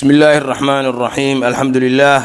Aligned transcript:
bsmi 0.00 0.14
illaahi 0.16 0.38
اraxmaan 0.40 0.84
اraxiim 0.90 1.42
alxamdu 1.44 1.78
lilah 1.84 2.22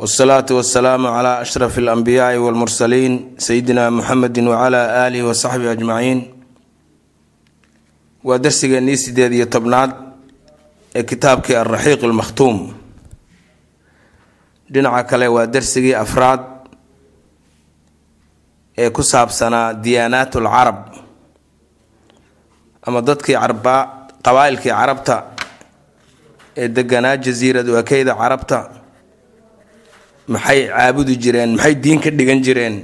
wsalaatu 0.00 0.56
wasalaamu 0.58 1.06
cla 1.12 1.32
ashraf 1.44 1.76
اlanbiyaai 1.78 2.38
wاlmursaliin 2.44 3.36
sayidina 3.38 3.90
muxamedi 3.90 4.40
wcla 4.42 4.80
aalihi 5.04 5.22
wasaxbihi 5.30 5.70
ajmaciin 5.76 6.18
waa 8.24 8.38
darsigeennii 8.44 8.96
sideed 9.04 9.32
iyo 9.38 9.46
tobnaad 9.46 9.90
ee 10.98 11.02
kitaabkii 11.10 11.56
alraxiiq 11.62 12.00
اlmakhtuum 12.08 12.56
dhinaca 14.72 15.04
kale 15.10 15.26
waa 15.28 15.46
darsigii 15.46 15.94
afraad 15.94 16.42
ee 18.82 18.90
ku 18.90 19.02
saabsanaa 19.02 19.74
diyaanaat 19.84 20.34
lcarab 20.34 20.78
ama 22.86 22.98
dadkii 23.08 23.36
qabaa-ilkii 24.26 24.74
carabta 24.74 25.16
ee 26.57 26.67
deganaa 26.75 27.17
jasiirad 27.17 27.67
wakeyda 27.75 28.13
carabta. 28.21 28.59
Maxay 30.27 30.59
caabudi 30.67 31.15
jireen 31.23 31.51
maxay 31.55 31.75
diin 31.83 31.99
ka 32.03 32.09
dhigan 32.17 32.39
jireen? 32.45 32.75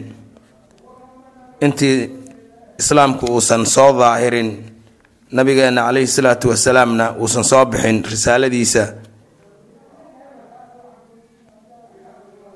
Intii 1.66 1.98
islaamku 2.82 3.26
uusan 3.34 3.66
soo 3.66 3.92
daahirin 4.00 4.50
nabigeena 5.32 5.82
caleyhi 5.88 6.08
salaatu 6.08 6.50
wasalaamna 6.52 7.06
uusan 7.22 7.44
soo 7.44 7.66
bixin 7.72 7.98
risaaladiisa. 8.12 8.84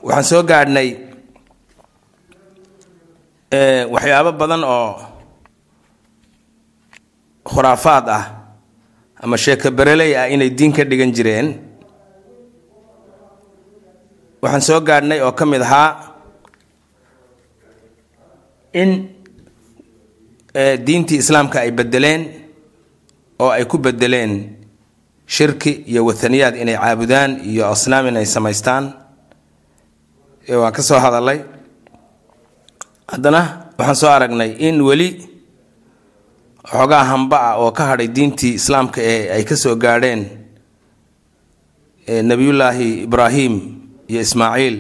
Waxaan 0.04 0.24
soo 0.30 0.44
gaadhnay 0.50 0.90
waxyaabo 3.94 4.32
badan 4.40 4.64
oo 4.64 4.90
khuraafaad 7.52 8.06
ah 8.18 8.24
ama 9.24 9.38
sheeko 9.38 9.72
bereley 9.72 10.12
ah 10.20 10.28
inay 10.28 10.50
diin 10.52 10.72
ka 10.76 10.84
dhigan 10.84 11.12
jireen. 11.16 11.48
Waxaan 14.44 14.62
soo 14.68 14.80
gaadhnay 14.84 15.20
oo 15.24 15.32
ka 15.32 15.46
mid 15.48 15.62
ahaa 15.64 15.90
in 18.82 18.92
diintii 20.86 21.18
islaamka 21.24 21.60
ay 21.64 21.72
bedeleen 21.72 22.22
oo 23.40 23.50
ay 23.50 23.64
ku 23.66 23.78
bedeleen 23.80 24.58
shirki 25.26 25.72
iyo 25.88 26.04
wathaniyaad 26.06 26.56
inay 26.60 26.76
caabudaan 26.76 27.32
iyo 27.48 27.64
asnaam 27.72 28.08
inay 28.12 28.26
samaystaan. 28.28 28.92
Waan 30.50 30.74
ka 30.76 30.82
soo 30.84 31.00
hadalay 31.00 31.40
haddana 33.08 33.72
waxaan 33.80 33.96
soo 33.96 34.12
aragnay 34.12 34.52
in 34.60 34.82
weli 34.84 35.10
xoogaa 36.72 37.04
hamba 37.04 37.38
ah 37.50 37.56
oo 37.62 37.72
ka 37.72 37.84
hadhay 37.92 38.08
diintii 38.16 38.54
islaamka 38.60 39.02
ee 39.02 39.30
ay 39.36 39.44
ka 39.44 39.56
soo 39.56 39.76
gaadheen 39.76 40.22
nebiyullaahi 42.08 43.04
ibraahim 43.08 43.54
iyo 44.08 44.22
ismaaciil 44.22 44.78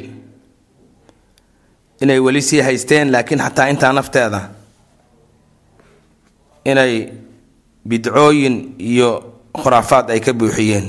inay 2.01 2.19
weli 2.19 2.41
sii 2.41 2.61
haysteen 2.61 3.11
laakiin 3.11 3.39
xataa 3.45 3.67
intaa 3.71 3.93
nafteeda 3.93 4.41
inay 6.65 6.93
bidcooyin 7.87 8.75
iyo 8.79 9.09
khuraafaad 9.61 10.09
ay 10.11 10.19
ka 10.19 10.33
buuxiyeen. 10.33 10.87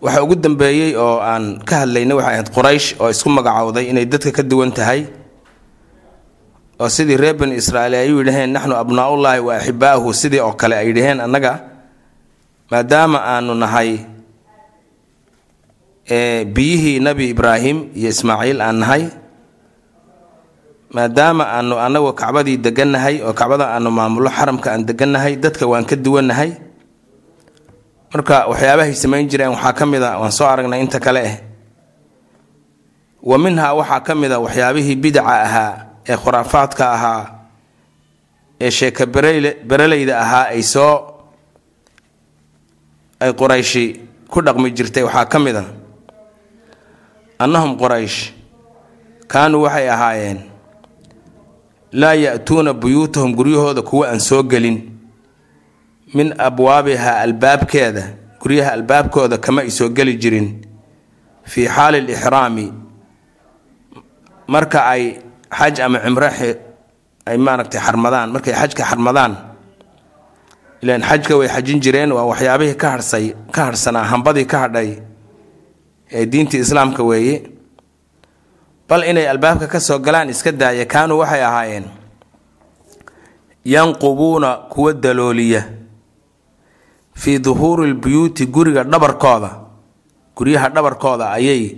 Waxa 0.00 0.22
ugu 0.22 0.34
dambeeyey 0.38 0.94
oo 0.96 1.18
aan 1.20 1.58
ka 1.68 1.76
hadlaynay 1.82 2.14
waxay 2.16 2.34
ahayd 2.34 2.50
quraysh 2.54 2.86
oo 3.02 3.10
isku 3.10 3.28
magacowday 3.30 3.90
inay 3.90 4.06
dadka 4.06 4.30
ka 4.32 4.42
duwan 4.42 4.70
tahay 4.72 5.06
oo 6.80 6.88
sidii 6.96 7.16
reer 7.22 7.34
bani 7.40 7.54
israa'iil 7.60 7.94
ay 8.00 8.10
u 8.14 8.18
yidhaheen 8.22 8.50
naxnu 8.56 8.74
abnaaullaahi 8.82 9.40
wa 9.46 9.52
axibaahu 9.58 10.08
sidii 10.20 10.40
oo 10.46 10.52
kale 10.60 10.74
ay 10.80 10.86
yidhaheen 10.90 11.20
annaga 11.26 11.52
maadaama 12.70 13.18
aanu 13.32 13.54
nahay 13.64 13.90
biyihii 16.54 17.00
nebi 17.04 17.28
ibraahim 17.34 17.78
iyo 17.98 18.08
ismaaciil 18.14 18.60
aan 18.64 18.78
nahay 18.80 19.02
maadaama 20.94 21.44
aanu 21.56 21.74
anagu 21.86 22.12
kacbadii 22.20 22.56
degannahay 22.64 23.16
oo 23.26 23.32
kacbada 23.36 23.66
aanu 23.76 23.90
maamullo 23.92 24.30
xaramka 24.36 24.68
aan 24.72 24.82
degannahay 24.88 25.36
dadka 25.36 25.64
waan 25.68 25.84
ka 25.90 25.96
duwannahay 26.04 26.50
marka 28.14 28.36
waxyaabahay 28.50 28.94
samayn 29.02 29.28
jireen 29.30 29.52
waxaa 29.52 29.74
ka 29.78 29.84
mid 29.92 30.00
a 30.02 30.16
waan 30.20 30.32
soo 30.32 30.48
aragnay 30.52 30.80
inta 30.84 30.96
kale 31.06 31.20
ah 31.28 31.36
wa 33.30 33.36
minhaa 33.44 33.72
waxaa 33.78 34.00
ka 34.06 34.12
mid 34.20 34.32
a 34.32 34.38
waxyaabihii 34.44 34.96
bidaca 35.02 35.34
ahaa 35.46 35.72
ee 36.08 36.16
khuraafaadka 36.16 36.84
ahaa 36.96 37.22
ee 38.60 38.70
sheeka 38.70 39.06
bereleyda 39.68 40.14
ahaa 40.24 40.46
ay 40.54 40.62
soo 40.62 40.94
ay 43.20 43.32
qurayshi 43.40 43.84
ku 44.30 44.40
dhaqmi 44.42 44.70
jirtay 44.76 45.02
waxaa 45.02 45.26
ka 45.32 45.38
mid 45.38 45.56
a 45.56 45.64
annahum 47.44 47.72
quraysh 47.80 48.18
kaanuu 49.32 49.62
waxay 49.66 49.88
ahaayeen 49.90 50.38
laa 51.92 52.14
ya-tuuna 52.14 52.72
buyuutahum 52.72 53.34
guryahooda 53.38 53.82
kuwa 53.82 54.08
aan 54.10 54.20
soo 54.20 54.42
gelin 54.42 54.78
min 56.14 56.34
abwaabiha 56.38 57.20
albaabkeeda 57.20 58.04
guryaha 58.40 58.72
albaabkooda 58.72 59.38
kama 59.38 59.60
ay 59.62 59.70
soo 59.70 59.88
geli 59.88 60.14
jirin 60.22 60.48
fii 61.44 61.66
xaali 61.68 62.00
lixraami 62.00 62.66
marka 64.48 64.86
ay 64.86 65.02
xaj 65.50 65.80
ama 65.80 65.98
cimro 66.04 66.28
ay 67.28 67.36
maaragtay 67.38 67.80
xarmadaan. 67.80 68.32
Markay 68.32 68.54
xajka 68.54 68.84
xarmadaan 68.84 69.32
ilaan 70.82 71.02
xajka 71.02 71.36
way 71.38 71.48
xajin 71.48 71.80
jireen 71.82 72.12
waa 72.12 72.24
waxyaabihii 72.30 72.74
ka 72.76 72.88
harsay 72.90 73.34
ka 73.52 73.64
harhsanaa 73.68 74.04
hambadii 74.04 74.46
ka 74.46 74.58
hadhay 74.58 74.90
ee 76.12 76.26
diintii 76.26 76.60
islaamka 76.60 77.02
weeye 77.02 77.42
bal 78.88 79.02
inay 79.04 79.26
albaabka 79.28 79.66
ka 79.66 79.80
soo 79.80 79.98
galaan 79.98 80.30
iska 80.30 80.52
daaya 80.52 80.84
kaanuu 80.86 81.18
waxay 81.18 81.42
ahaayeen 81.44 81.84
yanqubuuna 83.64 84.56
kuwa 84.72 84.92
dalooliya 84.92 85.64
fii 87.14 87.38
duhuuri 87.38 87.90
lbuyuuti 87.90 88.46
guriga 88.46 88.84
dhabarkooda. 88.84 89.50
Guryaha 90.36 90.68
dhabarkooda 90.70 91.30
ayay 91.34 91.76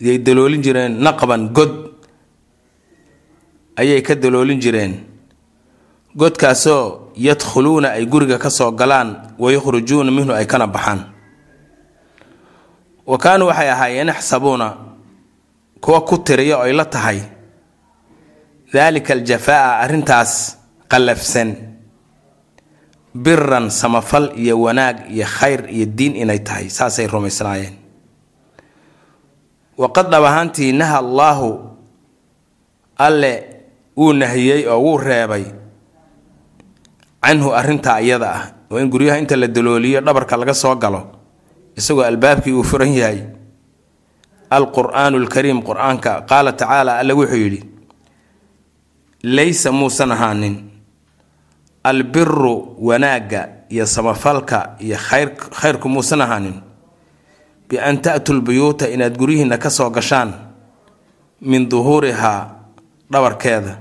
yay 0.00 0.18
daloolin 0.18 0.62
jireen 0.62 0.96
naqban 1.04 1.48
god 1.52 1.87
ayay 3.78 4.02
ka 4.02 4.14
daloolin 4.14 4.60
jireen. 4.60 4.94
Godkaasoo 6.16 7.12
yadkhuluuna 7.16 7.88
ay 7.94 8.06
guriga 8.06 8.38
ka 8.38 8.50
soo 8.50 8.70
galaan 8.72 9.34
wayakhrujuuna 9.38 10.10
minhu 10.10 10.32
ay 10.34 10.46
kana 10.46 10.66
baxaan. 10.66 11.00
Wa 13.06 13.18
kaanuu 13.18 13.48
waxay 13.48 13.70
ahaayeen 13.70 14.08
yaxsabuuna 14.08 14.76
kuwa 15.80 16.00
ku 16.04 16.18
tiriya 16.18 16.58
oo 16.58 16.62
ay 16.66 16.72
la 16.72 16.84
tahay. 16.84 17.20
Daalika 18.72 19.12
aljafaa'a 19.14 19.80
arrintaas 19.84 20.58
qallafsan. 20.88 21.54
Biran 23.14 23.70
samafal 23.70 24.32
iyo 24.36 24.60
wanaag 24.60 25.08
iyo 25.10 25.24
khayr 25.26 25.70
iyo 25.70 25.86
diin 25.86 26.16
inay 26.16 26.38
tahay 26.44 26.68
saasay 26.70 27.06
rumaysnaayeen. 27.06 27.74
Waqad 29.78 30.10
dhab 30.10 30.24
ahaantii 30.24 30.72
naha 30.72 30.98
allaahu 30.98 31.48
alle 32.98 33.57
wuu 33.98 34.12
nahiyey 34.20 34.62
oo 34.70 34.78
wuu 34.84 34.98
reebay. 34.98 35.44
Canhu 37.24 37.50
arrintaa 37.60 38.00
iyada 38.00 38.28
ah 38.38 38.42
oo 38.70 38.78
in 38.78 38.88
guryaha 38.92 39.18
inta 39.18 39.36
la 39.36 39.46
dalooliyo 39.46 40.00
dhabarka 40.00 40.36
laga 40.40 40.54
soo 40.54 40.74
galo 40.76 41.00
isagoo 41.76 42.02
albaabkii 42.06 42.52
uu 42.54 42.62
furan 42.64 42.94
yahay. 42.94 43.20
Alqur'aanu 44.50 45.18
lkariim 45.26 45.60
qur'aanka 45.68 46.12
qaala 46.30 46.52
tacaala 46.52 46.92
alle 47.00 47.12
wuxuu 47.12 47.36
yidhi 47.44 47.60
laysa 49.22 49.72
muusan 49.72 50.12
ahaanin. 50.12 50.56
Albiru 51.84 52.76
wanaagga 52.78 53.48
iyo 53.68 53.86
samafalka 53.86 54.76
iyo 54.80 54.96
khayr 54.96 55.28
khayrku 55.36 55.88
muusan 55.88 56.20
ahaanin. 56.24 56.56
Bi-an 57.68 58.00
ta'tuu 58.02 58.34
lbuyuuta 58.40 58.88
inaad 58.88 59.16
guryihiinna 59.18 59.58
ka 59.58 59.70
soo 59.70 59.90
gashaan 59.90 60.32
min 61.40 61.68
duhuurihaa 61.68 62.40
dhabarkeeda 63.12 63.72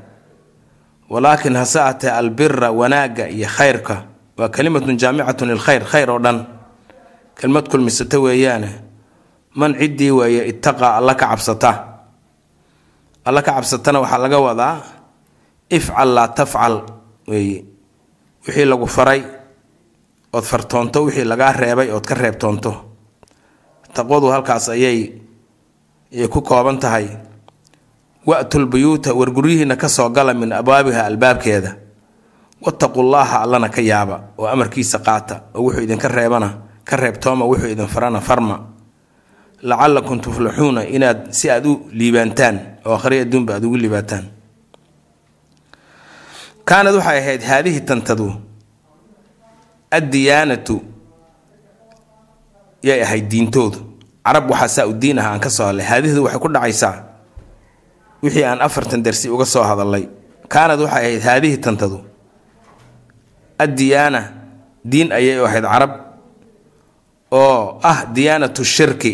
walaakin 1.09 1.55
hase 1.55 1.79
atee 1.81 2.11
albira 2.11 2.71
wanaagga 2.71 3.27
iyo 3.29 3.47
khayrka. 3.47 3.95
Waa 4.37 4.49
kalimatun 4.49 4.97
jaamicatun 5.01 5.47
lilkhayr 5.49 5.83
khayr 5.91 6.09
oo 6.11 6.19
dhan. 6.19 6.45
Kelmad 7.39 7.65
kulmisato 7.71 8.21
weeyaane 8.21 8.69
man 9.55 9.73
ciddii 9.79 10.11
weeye 10.11 10.43
ittaqaa 10.51 10.97
alla 10.97 11.15
ka 11.15 11.27
cabsata. 11.27 11.71
Alla 13.25 13.41
ka 13.41 13.51
cabsatana 13.57 13.99
waxaa 14.03 14.17
laga 14.23 14.39
wadaa 14.39 14.75
ifcal 15.69 16.09
laa 16.15 16.27
tafcal 16.37 16.75
weeye 17.27 17.65
wixii 18.47 18.65
lagu 18.65 18.87
faray 18.87 19.21
ood 20.33 20.43
fartoonto 20.43 21.03
wixii 21.05 21.25
lagaa 21.25 21.51
reebay 21.53 21.89
ood 21.91 22.05
ka 22.05 22.15
reebtoonto. 22.15 22.71
Taqwadu 23.93 24.27
halkaas 24.33 24.69
ayay 24.69 24.99
ayay 26.13 26.27
ku 26.29 26.41
kooban 26.41 26.77
tahay 26.79 27.07
wa-tu 28.27 28.59
lbuyuuta 28.59 29.13
war 29.15 29.31
guryihiina 29.31 29.75
ka 29.79 29.87
soo 29.89 30.09
gala 30.09 30.33
min 30.33 30.51
abwaabiha 30.51 31.05
albaabkeeda. 31.07 31.71
Wattaqu 32.61 32.99
llaaha 33.03 33.41
allana 33.45 33.69
ka 33.69 33.81
yaaba 33.81 34.17
oo 34.37 34.47
amarkiisa 34.47 34.99
qaata 34.99 35.35
oo 35.55 35.61
wuxuu 35.69 35.83
idinka 35.87 36.07
reebana 36.07 36.49
ka 36.83 36.95
reebtooma 36.97 37.45
wuxuu 37.45 37.69
idin 37.71 37.87
farana 37.87 38.19
farma. 38.21 38.55
Lacalakum 39.61 40.19
tuflixuuna 40.19 40.83
inaad 40.85 41.31
si 41.31 41.49
aad 41.49 41.65
u 41.65 41.87
liibaantaan 41.93 42.59
oo 42.85 42.93
akhri 42.97 43.19
adduunba 43.23 43.53
aad 43.55 43.63
ugu 43.65 43.77
liibaataan. 43.77 44.25
Kaanad 46.67 46.95
waxay 46.99 47.17
ahayd 47.21 47.41
haadihi 47.47 47.81
tantadu 47.87 48.33
addiyaanatu 49.91 50.75
yay 52.83 53.01
ahayd 53.05 53.29
diintoodu. 53.31 53.79
Carab 54.25 54.49
waxaa 54.51 54.67
saa 54.67 54.87
u 54.89 54.93
diin 54.93 55.19
ah 55.19 55.31
aan 55.31 55.39
ka 55.39 55.49
soo 55.49 55.65
hadlay. 55.71 55.85
Haadihidu 55.85 56.23
waxay 56.27 56.39
ku 56.41 56.49
dhacaysaa 56.51 56.95
wixii 58.23 58.43
aan 58.43 58.61
afartan 58.61 59.01
darsi 59.05 59.29
uga 59.29 59.45
soo 59.45 59.63
hadalay 59.69 60.05
kaanad 60.53 60.79
waxay 60.81 61.05
ahayd 61.05 61.21
haadihi 61.27 61.57
tantadu. 61.57 61.99
Addiyaana 63.59 64.21
diin 64.91 65.11
ayay 65.11 65.39
ahayd 65.45 65.63
carab 65.73 65.91
oo 67.31 67.79
ah 67.83 68.05
diyaanatu 68.15 68.63
shirki. 68.65 69.13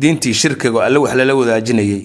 Diintii 0.00 0.34
shirkiga 0.34 0.84
alle 0.86 0.98
wax 0.98 1.14
lala 1.18 1.34
wadaajinayay. 1.34 2.02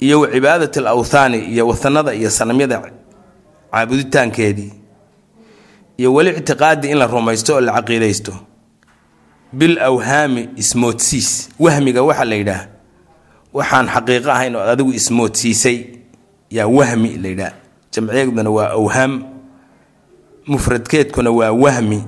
Iyo 0.00 0.20
wa 0.20 0.28
cibaadat 0.32 0.76
al 0.76 0.86
awthaani 0.86 1.38
iyo 1.52 1.66
wahanada 1.68 2.14
iyo 2.14 2.30
sanamyada 2.30 2.78
caabuditaankeedii. 3.72 4.72
Iyo 5.98 6.14
weli 6.14 6.30
ictiqaadi 6.30 6.88
in 6.90 6.98
la 6.98 7.06
rumaysto 7.06 7.54
oo 7.54 7.60
la 7.60 7.72
caqiidaysto. 7.72 8.32
Bil 9.52 9.78
awhaami 9.78 10.48
ismoodsiis 10.56 11.48
wahmiga 11.60 12.02
waxaa 12.02 12.24
la 12.24 12.34
yidhaah 12.34 12.66
waxaan 13.52 13.86
xaqiiqo 13.94 14.30
ahayn 14.30 14.56
oo 14.56 14.62
adigu 14.72 14.92
ismoodsiisay. 14.92 15.76
Yaa 16.56 16.66
wahmi 16.68 17.10
la 17.22 17.28
yidhaah 17.28 17.54
jamciyeeduna 17.92 18.50
waa 18.50 18.70
awhaam 18.78 19.12
mufradkeedkuna 20.50 21.30
waa 21.38 21.52
wahmi. 21.64 22.00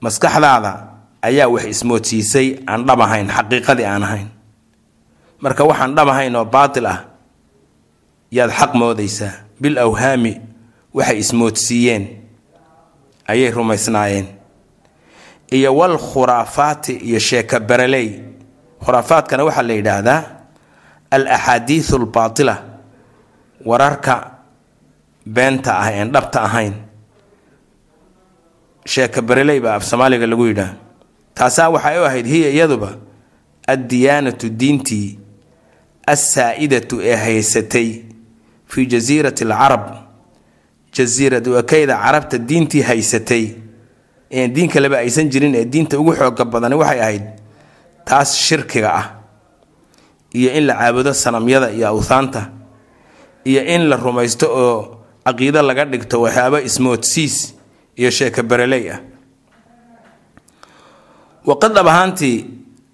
Maskaxdaada 0.00 0.72
ayaa 1.22 1.48
wax 1.54 1.64
ismoodsiisay 1.74 2.48
aan 2.70 2.84
dhab 2.86 3.00
ahayn 3.00 3.28
xaqiiqadii 3.36 3.84
aan 3.92 4.02
ahayn. 4.08 4.28
Marka 5.42 5.64
waxaan 5.70 5.94
dhab 5.96 6.08
ahayn 6.08 6.36
oo 6.36 6.44
baatil 6.44 6.86
ah 6.86 7.00
yaad 8.36 8.50
xaq 8.58 8.72
moodaysaa. 8.80 9.34
Bil 9.60 9.76
awhaami 9.78 10.32
waxay 10.96 11.18
ismoodsiiyeen. 11.24 12.04
Ayay 13.28 13.50
rumaysnaayeen. 13.50 14.26
Iyo 15.52 15.70
wal 15.76 15.96
khuraafaati 15.98 16.92
iyo 17.08 17.18
sheeka 17.18 17.60
baraley 17.60 18.08
khuraafaadkana 18.84 19.44
waxaa 19.44 19.62
la 19.68 19.74
yidhaahdaa 19.74 20.20
al 21.10 21.26
axaadiisu 21.36 21.96
albaatila 21.96 22.54
wararka 23.64 24.14
beenta 25.26 25.78
ah 25.78 25.90
een 25.92 26.10
dhabta 26.12 26.42
ahayn. 26.42 26.74
Sheeka 28.86 29.22
baraley 29.22 29.60
baa 29.60 29.74
af 29.76 29.84
soomaaliga 29.84 30.26
lagu 30.26 30.46
yidhaah 30.46 30.72
taasaa 31.34 31.68
waxay 31.74 31.98
u 32.00 32.04
ahayd 32.04 32.26
hiya 32.26 32.48
iyaduba 32.50 32.90
addiyaanatu 33.66 34.48
diintii 34.50 35.18
assaa'idatu 36.06 37.00
ee 37.02 37.16
haysatay 37.16 37.88
fii 38.66 38.86
jasiirati 38.86 39.44
alcarab. 39.44 39.84
Jasiirad 40.92 41.46
wakayda 41.48 41.96
carabta 42.04 42.38
diintii 42.38 42.82
haysatay 42.82 43.44
een 44.30 44.52
diin 44.54 44.68
kaleba 44.70 44.96
aysan 44.98 45.28
jirin 45.30 45.54
ee 45.54 45.64
diinta 45.64 45.98
ugu 45.98 46.12
xooga 46.14 46.44
badani 46.44 46.74
waxay 46.74 47.00
ahayd 47.00 47.22
taas 48.06 48.30
shirkiga 48.46 48.90
ah 49.00 49.06
iyo 50.38 50.50
in 50.58 50.64
la 50.70 50.74
caabudo 50.78 51.10
sanamyada 51.14 51.70
iyo 51.76 51.88
awthaanta 51.92 52.42
iyo 53.44 53.62
in 53.74 53.82
la 53.90 53.96
rumaysto 53.96 54.46
oo 54.64 54.78
caqiido 55.26 55.62
laga 55.62 55.84
dhigto 55.84 56.20
waxyaaba 56.24 56.60
ismoodsiis 56.68 57.54
iyo 57.98 58.10
sheeka 58.10 58.42
bareley 58.42 58.90
ah. 58.94 59.00
Waqad 61.46 61.72
dhab 61.74 61.86
ahaantii 61.88 62.44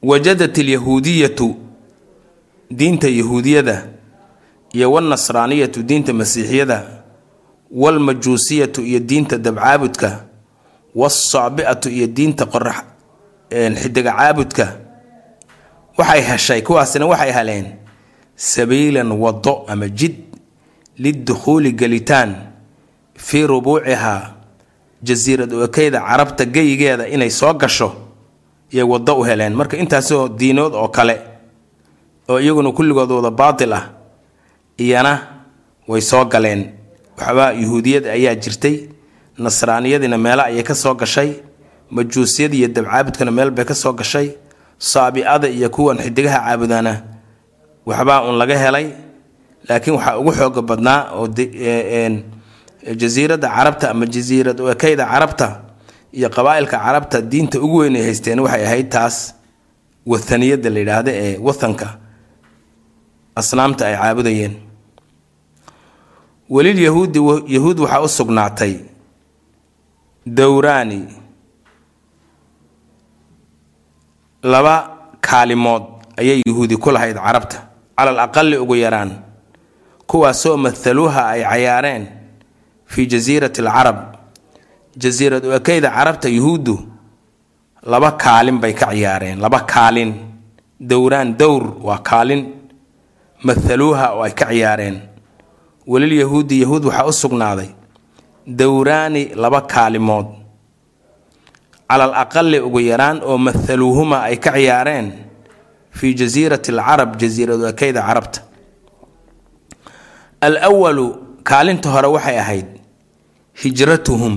wajadat 0.02 0.58
alyahuudiyatu 0.58 1.56
diinta 2.70 3.08
yahuudiyada 3.08 3.76
iyo 4.72 4.92
walnasraaniyatu 4.92 5.82
diinta 5.82 6.12
masiixiyada 6.12 6.78
walmajuusiyatu 7.72 8.80
iyo 8.84 9.00
diinta 9.00 9.38
dabcaabudka 9.38 10.24
walsaabi'atu 10.94 11.88
iyo 11.90 12.06
diinta 12.06 12.44
qorax 12.46 12.84
xidiga 13.82 14.12
caabudka 14.12 14.64
waxay 15.98 16.20
heshay 16.22 16.60
kuwaasina 16.62 17.06
waxay 17.06 17.32
heleen 17.32 17.66
sabiilan 18.36 19.12
wado 19.12 19.64
ama 19.68 19.88
jid 19.88 20.14
lidukhuuli 20.98 21.72
gelitaan 21.72 22.34
fii 23.16 23.46
rubuucihaa 23.46 24.34
jasiirad 25.02 25.52
okeyda 25.52 26.00
carabta 26.00 26.44
geyigeeda 26.44 27.06
inay 27.08 27.30
soo 27.30 27.52
gasho 27.54 27.88
iyay 28.72 28.84
waddo 28.86 29.18
u 29.20 29.22
heleen. 29.24 29.54
Marka 29.54 29.76
intaasoo 29.76 30.28
diinood 30.28 30.74
oo 30.74 30.88
kale 30.88 31.20
oo 32.28 32.38
iyaguna 32.40 32.72
kulligood 32.72 33.10
wada 33.10 33.30
baatil 33.30 33.72
ah 33.72 33.84
iyana 34.78 35.12
way 35.88 36.00
soo 36.00 36.24
galeen. 36.24 36.70
Waxbaa 37.18 37.52
yuhuudiyad 37.52 38.06
ayaa 38.06 38.34
jirtay 38.34 38.76
nasraaniyadiina 39.38 40.18
meelo 40.18 40.42
ayay 40.42 40.62
ka 40.62 40.74
soo 40.74 40.94
gashay 40.94 41.32
majuusiyada 41.90 42.54
iyo 42.56 42.68
dabcaabudkana 42.68 43.30
meel 43.30 43.50
bay 43.50 43.64
ka 43.64 43.74
soo 43.74 43.92
gashay 43.92 44.30
saabi'ada 44.90 45.48
iyo 45.56 45.68
kuwan 45.74 45.98
xidigaha 46.04 46.38
caabudana 46.46 46.92
waxbaa 47.88 48.18
un 48.28 48.34
laga 48.40 48.56
helay 48.64 48.86
laakiin 49.68 49.94
waxaa 49.96 50.18
ugu 50.20 50.32
xooga 50.38 50.62
badnaa 50.68 51.00
oo 51.18 51.26
jasiiradda 53.00 53.48
carabta 53.56 53.86
ama 53.92 54.06
jasiirad 54.14 54.58
ekeyda 54.74 55.04
carabta 55.12 55.48
iyo 56.18 56.28
qabaa-ilka 56.36 56.76
carabta 56.86 57.18
diinta 57.30 57.56
ugu 57.64 57.76
weyn 57.86 57.96
ay 57.96 58.02
haysteen 58.06 58.38
waxay 58.44 58.64
ahayd 58.66 58.88
taas 58.94 59.16
wathaniyadda 60.10 60.68
la 60.74 60.78
yidhaahda 60.82 61.10
ee 61.24 61.38
wathanka 61.46 61.88
asnaamta 63.40 63.82
ay 63.88 63.94
caabudayeen. 64.00 64.54
Welil 66.54 66.78
yahuudi 66.86 67.18
yahuud 67.54 67.78
waxaa 67.84 68.00
u 68.02 68.08
sugnaatay 68.18 68.74
dowraani 70.26 71.00
laba 74.42 74.90
kaalimood 75.20 75.82
ayay 76.18 76.42
yuhuudi 76.46 76.76
ku 76.76 76.90
lahayd 76.90 77.16
carabta. 77.16 77.68
Calal 77.98 78.18
aqali 78.18 78.56
ugu 78.58 78.74
yaraan 78.76 79.10
kuwaasoo 80.06 80.56
mathaluuha 80.56 81.22
ay 81.28 81.42
cayaareen 81.44 82.06
fii 82.86 83.06
jasiirati 83.06 83.60
alcarab. 83.62 83.98
Jasiirad 84.96 85.44
ekeyda 85.44 85.90
carabta 85.90 86.28
yuhuuddu. 86.28 86.76
Laba 87.86 88.12
kaalin 88.12 88.58
bay 88.58 88.72
ka 88.74 88.86
ciyaareen 88.90 89.38
laba 89.40 89.60
kaalin. 89.60 90.14
Dowraan 90.80 91.36
dowr 91.38 91.64
waa 91.82 91.98
kaalin 92.02 92.42
mathaluuha 93.44 94.12
oo 94.14 94.22
ay 94.26 94.32
ka 94.34 94.46
ciyaareen 94.50 95.00
welil 95.86 96.12
yahuudi 96.22 96.60
yahuud 96.62 96.84
waxaa 96.84 97.06
u 97.06 97.12
sugnaaday. 97.12 97.70
Dowraani 98.46 99.34
laba 99.34 99.60
kaalimood 99.62 100.26
calal 101.92 102.14
aqali 102.16 102.56
ugu 102.56 102.80
yaraan 102.80 103.20
oo 103.20 103.36
mathaluuhuma 103.38 104.24
ay 104.24 104.36
ka 104.40 104.52
ciyaareen 104.56 105.12
fii 105.92 106.14
jasiirati 106.16 106.72
alcarab 106.72 107.20
jasiiradu 107.20 107.68
ekeyda 107.68 108.00
carabta 108.08 108.40
al 110.40 110.56
walu 110.72 111.06
kaalinta 111.44 111.92
hore 111.92 112.08
waxay 112.16 112.38
ahayd 112.38 112.68
hijratuhum 113.62 114.34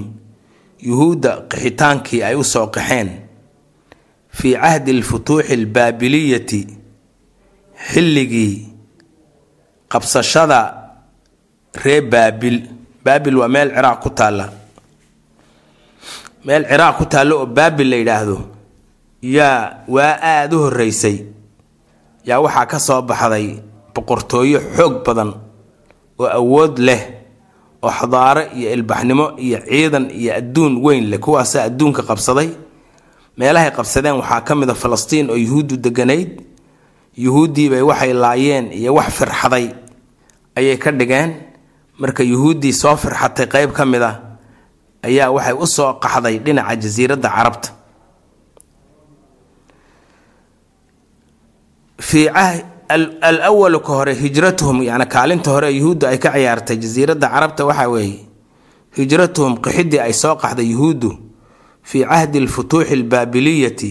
yuhuudda 0.84 1.32
qixitaankii 1.52 2.24
ay 2.28 2.36
u 2.36 2.44
soo 2.44 2.68
qaxeen 2.68 3.10
fii 4.30 4.54
cahdi 4.60 4.92
alfutuuxi 4.98 5.54
albaabiliyati 5.54 6.62
xilligii 7.92 8.68
qabsashada 9.88 10.60
ree 11.86 12.02
baabil 12.02 12.58
baabil 13.06 13.36
waa 13.38 13.48
meel 13.48 13.72
ciraaq 13.76 14.00
ku 14.04 14.10
taalla 14.10 14.65
meel 16.46 16.64
ciraaq 16.70 16.96
ku 16.98 17.06
taallo 17.06 17.36
oo 17.42 17.46
baabil 17.58 17.90
la 17.90 17.98
yidhaahdo 18.02 18.38
yaa 19.22 19.84
waa 19.88 20.14
aada 20.22 20.56
u 20.58 20.60
horreysay. 20.66 21.18
Yaa 22.28 22.40
waxaa 22.46 22.66
ka 22.72 22.80
soo 22.80 23.02
baxday 23.02 23.48
boqortooyo 23.94 24.60
xoog 24.78 24.96
badan 25.06 25.32
oo 26.20 26.28
awood 26.40 26.78
leh 26.88 27.02
oo 27.84 27.90
xadaaro 28.00 28.44
iyo 28.58 28.70
ilbaxnimo 28.78 29.26
iyo 29.46 29.58
ciidan 29.70 30.06
iyo 30.12 30.32
adduun 30.40 30.74
weyn 30.86 31.06
leh 31.10 31.20
kuwaasaa 31.20 31.64
adduunka 31.70 32.04
qabsaday. 32.04 32.50
Meelahay 33.38 33.72
qabsadeen 33.78 34.16
waxaa 34.22 34.42
ka 34.48 34.54
mid 34.56 34.70
a 34.70 34.76
falastiin 34.76 35.30
oo 35.30 35.36
yuhuuddu 35.38 35.78
deganayd. 35.78 36.32
Yuhuuddiibay 37.18 37.82
waxay 37.82 38.14
laayeen 38.14 38.72
iyo 38.74 38.94
wax 38.94 39.10
firxaday 39.18 39.66
ayay 40.56 40.78
ka 40.78 40.92
dhigeen. 40.92 41.32
Marka 42.00 42.24
yuhuuddii 42.24 42.74
soo 42.74 42.96
firxatay 42.96 43.48
qeyb 43.48 43.72
ka 43.74 43.86
mid 43.86 44.02
ah 44.04 44.16
ayaa 45.08 45.32
waxay 45.36 45.54
u 45.54 45.68
soo 45.68 45.94
qaxday 46.04 46.40
dhinaca 46.46 46.76
jasiiradda 46.84 47.30
carabta. 47.30 47.70
Fii 52.08 52.28
al 52.90 53.80
ka 53.86 53.92
hore 53.94 54.14
hijratuhum 54.14 54.84
yani 54.84 55.06
kaalinta 55.06 55.52
hore 55.52 55.70
yuhuuddu 55.72 56.08
ay 56.08 56.18
ka 56.18 56.32
ciyaartay 56.34 56.78
jasiiradda 56.78 57.28
carabta 57.30 57.66
waxaa 57.66 57.88
weeye 57.90 58.20
hijratuhum 58.98 59.58
qixidii 59.64 60.00
ay 60.00 60.14
soo 60.14 60.36
qaxday 60.36 60.68
yuhuuddu 60.72 61.12
fii 61.84 62.06
cahdi 62.06 62.38
alfutuuxi 62.40 62.94
albaabiliyati 62.94 63.90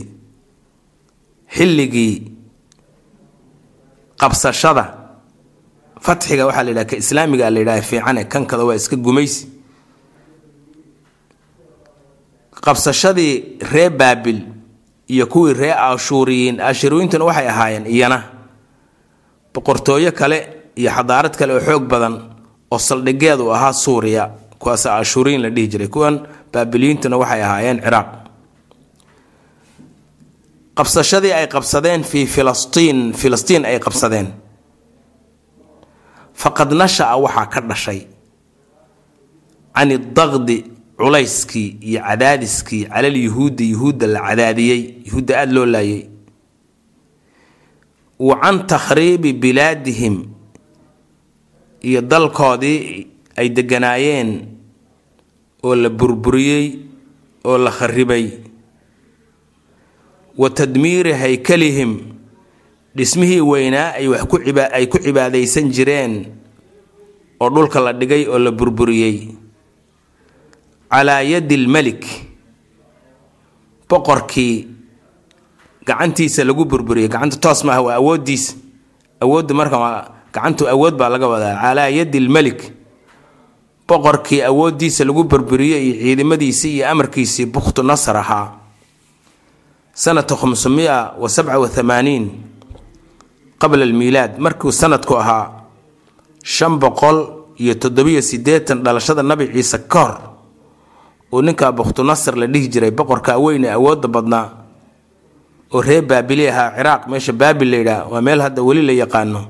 xilligii 1.57 2.33
qabsashada. 4.21 4.85
Fatxiga 6.05 6.47
waxaa 6.47 6.63
la 6.63 6.71
yidhaha 6.71 6.85
ka 6.91 6.97
islaamiga 6.97 7.51
la 7.51 7.59
yidhaha 7.61 7.83
fiicane 7.83 8.25
kankada 8.25 8.65
waa 8.65 8.75
iska 8.77 8.97
gumaysi 8.97 9.54
qabsashadii 12.65 13.59
ree 13.73 13.91
baabil 13.91 14.39
iyo 15.09 15.27
kuwii 15.27 15.55
ree 15.55 15.73
ashuuriyiin 15.75 16.61
ashuuriyiintuna 16.61 17.25
waxay 17.25 17.49
ahaayeen 17.49 17.87
iyana. 17.87 18.19
Boqortooyo 19.55 20.13
kale 20.13 20.39
iyo 20.77 20.91
xadaarad 20.91 21.35
kale 21.37 21.53
oo 21.55 21.61
xoog 21.61 21.85
badan 21.93 22.15
oo 22.71 22.79
saldhigeedu 22.79 23.51
ahaa 23.55 23.73
suuriya 23.73 24.31
kuwaas 24.59 24.87
ashuuriyiin 24.87 25.43
la 25.43 25.51
dhihi 25.51 25.69
jiray 25.69 25.89
kuwan 25.89 26.17
baabiliyiintuna 26.53 27.17
waxay 27.17 27.43
ahaayeen 27.45 27.81
ciraaq. 27.85 28.09
Qabsashadii 30.77 31.33
ay 31.33 31.47
qabsadeen 31.47 32.03
fii 32.05 32.27
filastiin 32.27 33.13
filistiin 33.13 33.65
ay 33.65 33.79
qabsadeen. 33.79 34.29
Faqad 36.35 36.73
nasha-a 36.73 37.17
waxaa 37.17 37.47
ka 37.47 37.61
dhashay. 37.61 38.01
Can 39.77 39.91
idaqdi 39.91 40.65
culayskii 40.99 41.77
iyo 41.81 42.01
cadaadiskii 42.03 42.85
calal 42.87 43.17
yuhuudi 43.17 43.71
yuhuudda 43.71 44.07
la 44.07 44.21
cadaadiyey 44.21 44.81
yuhuudda 45.07 45.39
aada 45.41 45.53
loo 45.53 45.67
laayay. 45.67 46.03
Wa 48.19 48.37
can 48.41 48.67
takhriibi 48.67 49.33
bilaadihim 49.33 50.25
iyo 51.83 52.01
dalkoodii 52.01 53.07
ay 53.37 53.49
deganaayeen 53.51 54.31
oo 55.63 55.75
la 55.75 55.89
burburiyey 55.91 56.79
oo 57.45 57.59
la 57.59 57.71
kharibay 57.71 58.31
wa 60.39 60.51
tadmiiri 60.51 61.13
haykalihim 61.13 61.99
dhismihii 62.97 63.41
weynaa 63.41 63.93
ay 63.99 64.09
wax 64.09 64.25
ku 64.31 64.39
ay 64.73 64.87
ku 64.87 64.99
cibaadaysan 64.99 65.71
jireen 65.75 66.27
oo 67.41 67.51
dhulka 67.51 67.81
la 67.83 67.93
dhigay 67.93 68.27
oo 68.31 68.39
la 68.39 68.51
burburiyey 68.55 69.35
calaa 70.95 71.23
yadi 71.27 71.57
lmelik. 71.57 72.07
Boqorkii 73.91 74.69
gacantiisa 75.87 76.45
lagu 76.47 76.65
burburiyey 76.65 77.09
gacanta 77.09 77.37
toos 77.37 77.65
maaha 77.67 77.83
waa 77.83 77.97
awooddiisa 77.99 78.55
awoodda 79.21 79.55
marka 79.55 79.77
gacantu 80.33 80.69
awood 80.71 80.95
baa 80.95 81.11
laga 81.11 81.27
wadaa 81.27 81.59
calaa 81.59 81.91
yadi 81.91 82.21
lmelik. 82.21 82.61
Boqorkii 83.89 84.43
awooddiisa 84.47 85.05
lagu 85.05 85.25
burburiyey 85.27 85.83
iyo 85.91 85.95
ciidamadiisii 86.03 86.77
iyo 86.79 86.89
amarkiisii 86.91 87.47
bukhtu 87.51 87.83
nasr 87.83 88.17
ahaa 88.17 88.55
sanata 89.95 90.37
khamsumia 90.37 91.13
wa 91.19 91.29
sabca 91.29 91.59
wa 91.59 91.69
qabla 93.59 93.83
almiilaad 93.85 94.39
markuu 94.39 94.73
sanadku 94.73 95.17
ahaa 95.17 95.65
shan 96.43 96.79
boqol 96.79 97.49
iyo 97.57 97.75
toddobiyo 97.75 98.23
siddeetan 98.23 98.83
dhalashada 98.83 99.23
nabi 99.23 99.49
ciise 99.55 99.79
ka 99.89 99.99
hor 100.01 100.34
uu 101.35 101.43
ninkaa 101.43 101.73
bukhtunasar 101.73 102.35
la 102.39 102.47
dhihi 102.47 102.69
jiray 102.73 102.91
boqorka 102.95 103.33
weyne 103.45 103.67
awoodda 103.77 104.09
badnaa 104.09 104.47
oo 105.75 105.81
reer 105.83 106.03
baabili 106.07 106.49
ahaa 106.49 106.71
ciraaq. 106.77 107.03
Meesha 107.11 107.33
baabil 107.33 107.69
la 107.71 107.77
yidhaah 107.83 108.03
waa 108.13 108.21
meel 108.23 108.41
hadda 108.41 108.63
weli 108.63 108.83
la 108.87 108.93
yaqaano. 109.03 109.41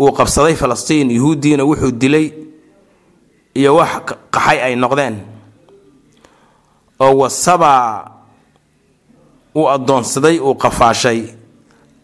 Uu 0.00 0.12
qabsaday 0.18 0.54
falastiin 0.54 1.10
yuhuuddiina 1.10 1.64
wuxuu 1.64 1.90
dilay 1.90 2.26
iyo 3.54 3.76
wax 3.76 3.90
qaxay 4.34 4.58
ay 4.62 4.74
noqdeen. 4.76 5.16
Oo 7.00 7.16
wasabaa 7.22 8.10
uu 9.54 9.66
addoonsaday 9.70 10.38
uu 10.38 10.54
qafaashay 10.54 11.20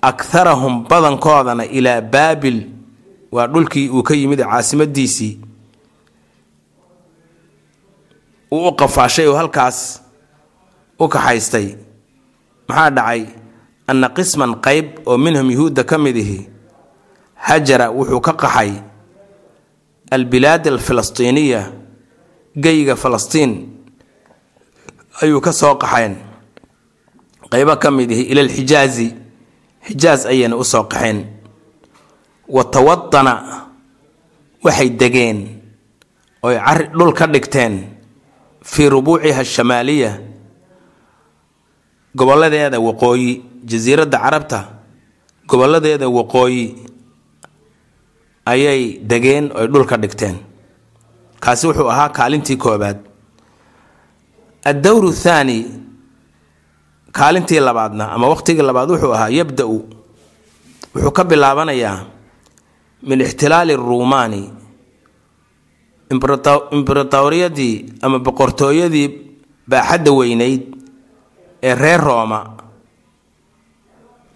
akharahum 0.03 0.85
badankoodana 0.91 1.65
ilaa 1.67 2.01
baabil. 2.01 2.59
Waa 3.33 3.47
dhulkii 3.47 3.89
uu 3.91 4.03
ka 4.03 4.15
yimid 4.15 4.41
caasimadiisii 4.43 5.39
uu 8.51 8.69
u 8.69 8.73
qafaashay 8.77 9.27
oo 9.29 9.37
halkaas 9.37 10.01
u 10.99 11.09
kaxaystay 11.09 11.77
maxaa 12.69 12.91
dhacay? 12.97 13.23
Anna 13.91 14.09
qisman 14.17 14.53
qayb 14.67 14.87
oo 15.07 15.19
minhum 15.19 15.51
yuhuudda 15.51 15.83
ka 15.85 15.99
mid 15.99 16.17
ihi 16.17 16.49
hajara 17.35 17.91
wuxuu 17.91 18.21
ka 18.21 18.33
qaxay 18.43 18.73
albilaad 20.11 20.67
alfalastiiniya 20.69 21.63
geyiga 22.57 22.95
falastiin 22.97 23.53
ayuu 25.23 25.41
ka 25.41 25.53
soo 25.53 25.75
qaxeen. 25.75 26.15
Qaybo 27.51 27.75
ka 27.83 27.91
mid 27.91 28.11
ihi 28.11 28.23
ila 28.31 28.41
alxijaazi 28.47 29.09
xijaas 29.87 30.27
ayayna 30.27 30.57
u 30.57 30.65
soo 30.65 30.85
qaxeen. 30.87 31.19
Wa 32.49 32.65
tawadana 32.65 33.35
waxay 34.65 34.91
degeen 34.91 35.39
oy 36.43 36.55
cari 36.59 36.85
dhul 36.95 37.13
ka 37.13 37.27
dhigteen 37.27 37.75
fii 38.63 38.89
rubuuciha 38.89 39.41
ashamaaliya 39.41 40.19
gobolladeeda 42.15 42.79
waqooyi 42.81 43.43
jasiiradda 43.65 44.19
carabta 44.19 44.61
gobolladeeda 45.49 46.09
waqooyi 46.09 46.65
ayay 48.47 48.99
degeen 49.11 49.51
oy 49.55 49.67
dhul 49.69 49.87
ka 49.87 49.97
dhigteen. 49.97 50.37
Kaasi 51.41 51.67
wuxuu 51.67 51.89
ahaa 51.91 52.09
kaalintii 52.09 52.57
koobaad 52.57 52.99
addowru 54.65 55.13
thaani 55.13 55.59
kaalintii 57.13 57.61
labaadna 57.61 58.13
ama 58.13 58.29
waqtigii 58.29 58.63
labaad 58.63 58.91
wuxuu 58.91 59.13
ahaa 59.15 59.29
yabda-u. 59.39 59.79
Wuxuu 60.95 61.11
ka 61.17 61.25
bilaabanayaa 61.25 62.05
min 63.03 63.21
ixtilaali 63.21 63.77
ruumaani 63.77 64.53
imberatoriyadii 66.11 67.75
ama 68.03 68.19
boqortooyadii 68.19 69.09
baaxadda 69.71 70.11
weyneyd 70.19 70.63
ee 71.63 71.75
reer 71.75 72.01
rooma. 72.01 72.41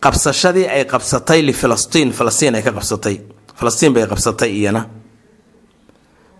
Qabsashadii 0.00 0.69
ay 0.69 0.85
qabsatay 0.85 1.40
lifilastiin 1.47 2.12
falastiin 2.12 2.54
ay 2.54 2.62
ka 2.62 2.73
qabsatay. 2.73 3.16
Falastiin 3.59 3.93
bay 3.95 4.07
qabsatay 4.07 4.50
iyana. 4.61 4.83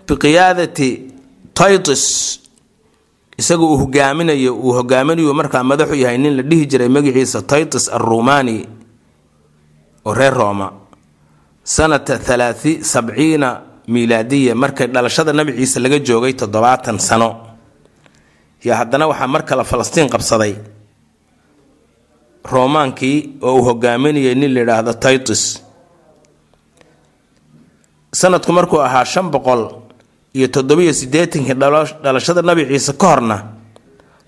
Biqiyaadati 0.09 0.89
titus 1.55 2.05
isagu 3.39 3.65
uu 3.67 3.79
hogaaminayo 3.79 4.53
uu 4.55 4.73
hogaaminayo 4.79 5.35
markaa 5.35 5.63
madaxu 5.65 5.95
yahay 5.95 6.19
nin 6.19 6.37
la 6.37 6.43
dhihi 6.43 6.67
jiray 6.71 6.89
magaciisa 6.89 7.43
titus 7.43 7.89
arrumaani 7.89 8.69
oo 10.05 10.15
reer 10.15 10.35
rooma. 10.35 10.73
Sanata 11.65 12.19
halaai 12.29 12.85
sabciina 12.85 13.49
miilaadiya 13.93 14.55
markay 14.55 14.87
dhalashada 14.95 15.33
nabi 15.33 15.53
ciise 15.59 15.79
laga 15.81 15.99
joogay 15.99 16.33
toddobaatan 16.41 16.99
sano. 17.01 17.31
Yo 18.65 18.75
haddana 18.75 19.07
waxaa 19.11 19.27
mar 19.29 19.43
kale 19.49 19.65
falastiin 19.65 20.09
qabsaday. 20.15 20.55
Roomaankii 22.53 23.17
oo 23.43 23.57
uu 23.57 23.65
hogaaminayay 23.69 24.35
nin 24.35 24.55
la 24.55 24.61
yidhaahdo 24.61 24.93
titus. 24.95 25.43
Sanadku 28.13 28.53
markuu 28.53 28.81
ahaa 28.81 29.05
shan 29.05 29.31
boqol 29.31 29.63
iyo 30.35 30.49
toddobiyo 30.49 30.93
siddeetankii 30.93 31.55
dhalashada 32.03 32.43
nabi 32.43 32.65
ciise 32.71 32.93
ka 33.01 33.07
horna 33.09 33.37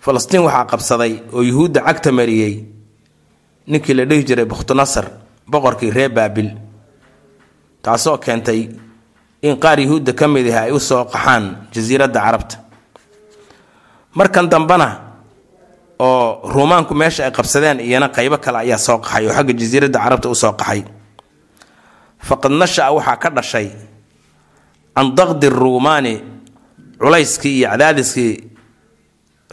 falastiin 0.04 0.42
waxaa 0.46 0.64
qabsaday 0.72 1.12
oo 1.32 1.42
yuhuudda 1.42 1.80
cagta 1.86 2.12
mariyey 2.12 2.54
ninkii 3.66 3.94
la 3.94 4.04
dhihi 4.04 4.24
jiray 4.28 4.44
bukhtunasar 4.44 5.06
boqorkii 5.50 5.90
reer 5.90 6.10
baabil. 6.10 6.48
Taasoo 7.82 8.18
keentay 8.18 8.60
in 9.42 9.56
qaar 9.56 9.78
yuhuudda 9.80 10.12
ka 10.12 10.28
mid 10.28 10.46
ah 10.50 10.62
ay 10.66 10.72
u 10.72 10.80
soo 10.80 11.04
qaxaan 11.04 11.44
jasiiradda 11.72 12.20
carabta. 12.20 12.56
Markan 14.14 14.48
dambena 14.48 14.88
oo 15.98 16.40
ruumaanku 16.52 16.94
meesha 16.94 17.24
ay 17.24 17.32
qabsadeen 17.32 17.80
iyana 17.80 18.08
qaybo 18.08 18.38
kale 18.38 18.58
ayaa 18.64 18.78
soo 18.78 18.98
qaxay 18.98 19.26
oo 19.28 19.32
xagga 19.36 19.52
jasiiradda 19.52 19.98
carabta 20.04 20.28
u 20.28 20.34
soo 20.34 20.52
qaxay. 20.52 20.82
Faqad 22.26 22.52
nasha-a 22.52 22.92
waxaa 22.96 23.16
ka 23.22 23.28
dhashay 23.30 23.68
can 24.96 25.12
daqdi 25.16 25.48
ruumaani 25.48 26.14
culayskii 26.98 27.58
iyo 27.60 27.68
cadaadiskii 27.70 28.32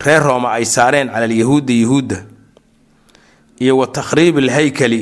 reer 0.06 0.24
rooma 0.24 0.50
ay 0.58 0.66
saareen 0.66 1.08
cala 1.12 1.26
alyahuudi 1.28 1.82
yuhuudda 1.84 2.18
iyo 3.60 3.78
wa 3.78 3.88
takhriibi 3.88 4.40
alhaykali 4.48 5.02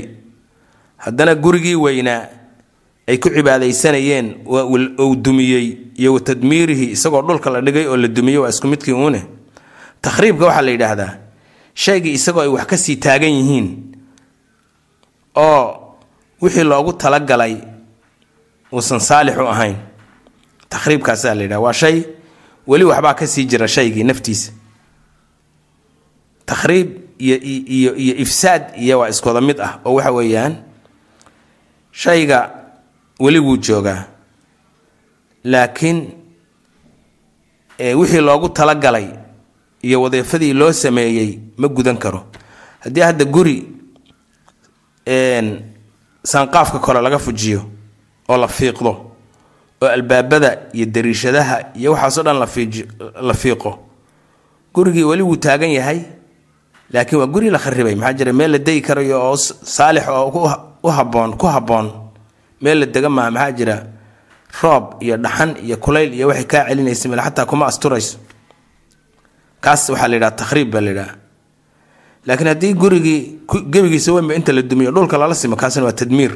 haddana 0.98 1.36
gurigii 1.36 1.76
weynaa 1.76 2.26
ay 3.12 3.18
ku 3.20 3.28
cibaadaysanayeen 3.30 4.28
uu 4.48 5.16
dumiyey 5.20 5.66
iyo 6.00 6.14
wa 6.16 6.20
tadmiirihi 6.24 6.92
isagoo 6.96 7.22
dhulka 7.28 7.50
la 7.52 7.60
dhigay 7.62 7.86
oo 7.92 7.98
la 8.00 8.08
dumiyey 8.08 8.38
waa 8.40 8.50
isku 8.50 8.68
midkii 8.72 8.94
uune. 8.96 9.26
Takhriibka 10.02 10.46
waxaa 10.48 10.62
la 10.64 10.72
yidhaahdaa 10.72 11.12
shaygii 11.76 12.14
isagoo 12.16 12.42
ay 12.42 12.48
wax 12.56 12.66
ka 12.72 12.78
sii 12.78 12.96
taagan 12.96 13.30
yihiin 13.32 13.68
oo 15.36 15.64
wixii 16.42 16.64
loogu 16.64 16.94
talagalay 16.96 17.58
uusan 18.74 19.00
saalix 19.04 19.36
u 19.38 19.48
ahayn 19.48 19.76
takhriibkaasaa 20.72 21.36
la 21.36 21.42
yidhaha 21.44 21.62
waa 21.62 21.74
shay 21.76 22.04
weli 22.68 22.84
waxbaa 22.88 23.14
ka 23.14 23.28
sii 23.28 23.46
jira 23.46 23.68
shaygii 23.68 24.04
naftiisa. 24.08 24.52
Takhriib 26.46 26.90
iyo 27.20 27.38
iyo 27.38 27.92
iyo 27.96 28.14
ifsaad 28.24 28.64
iyo 28.80 29.00
waa 29.04 29.10
iskooda 29.12 29.42
mid 29.42 29.60
ah 29.62 29.80
oo 29.86 29.94
waxa 30.00 30.12
weeyaan 30.12 30.56
shayga 31.92 32.52
weli 33.24 33.40
wuu 33.40 33.58
joogaa. 33.58 34.02
Laakiin 35.44 35.98
wixii 38.00 38.22
loogu 38.22 38.50
talagalay 38.50 39.08
iyo 39.82 40.02
wadeefadii 40.02 40.54
loo 40.54 40.72
sameeyey 40.74 41.40
ma 41.58 41.68
gudan 41.68 41.98
karo. 41.98 42.24
Haddii 42.84 43.02
hadda 43.02 43.26
guri 43.26 43.58
saanqaafka 46.24 46.80
kore 46.80 47.02
laga 47.02 47.18
fujiyo 47.20 47.62
oo 48.30 48.38
la 48.38 48.48
fiiqdo 48.48 48.92
oo 49.82 49.88
albaabada 49.88 50.58
iyo 50.74 50.86
dariishadaha 50.86 51.74
iyo 51.76 51.92
waxaasoo 51.94 52.24
dhan 52.24 52.38
la 53.22 53.34
fiiqo 53.34 53.80
gurigii 54.74 55.04
weli 55.04 55.22
wuu 55.24 55.36
taagan 55.38 55.70
yahay. 55.72 56.00
Laakiin 56.94 57.20
waa 57.20 57.28
guri 57.28 57.50
la 57.50 57.60
kharibay 57.60 57.96
maxaa 57.96 58.14
jira 58.14 58.34
meel 58.34 58.52
la 58.52 58.58
degi 58.58 58.82
karayo 58.82 59.22
oo 59.32 59.38
saalix 59.38 60.08
oo 60.08 60.60
u 60.84 60.88
haboon 60.90 61.38
ku 61.38 61.48
habboon 61.48 61.92
meel 62.62 62.80
la 62.80 62.86
dega 62.86 63.10
maaha 63.10 63.32
maxaa 63.32 63.52
jira? 63.58 63.76
Roob 64.62 65.02
iyo 65.04 65.18
dhaxan 65.18 65.56
iyo 65.64 65.78
kulayl 65.78 66.14
iyo 66.14 66.28
waxay 66.28 66.46
kaa 66.46 66.66
celinaysa 66.70 67.10
meel 67.10 67.22
xataa 67.22 67.46
kuma 67.46 67.66
asturayso. 67.68 68.18
Kaas 69.62 69.90
waxaa 69.90 70.08
la 70.08 70.16
yidhaha 70.16 70.32
takhriib 70.36 70.70
baa 70.72 70.82
la 70.82 70.90
yidhaha. 70.92 71.14
Laakiin 72.26 72.48
haddii 72.48 72.74
gurigii 72.74 73.40
gebigiisa 73.72 74.12
weynba 74.14 74.36
inta 74.36 74.52
la 74.54 74.62
dumiyo 74.62 74.92
dhulka 74.92 75.18
lala 75.18 75.36
simo 75.36 75.56
kaasna 75.56 75.84
waa 75.84 75.92
tadmiir. 75.94 76.32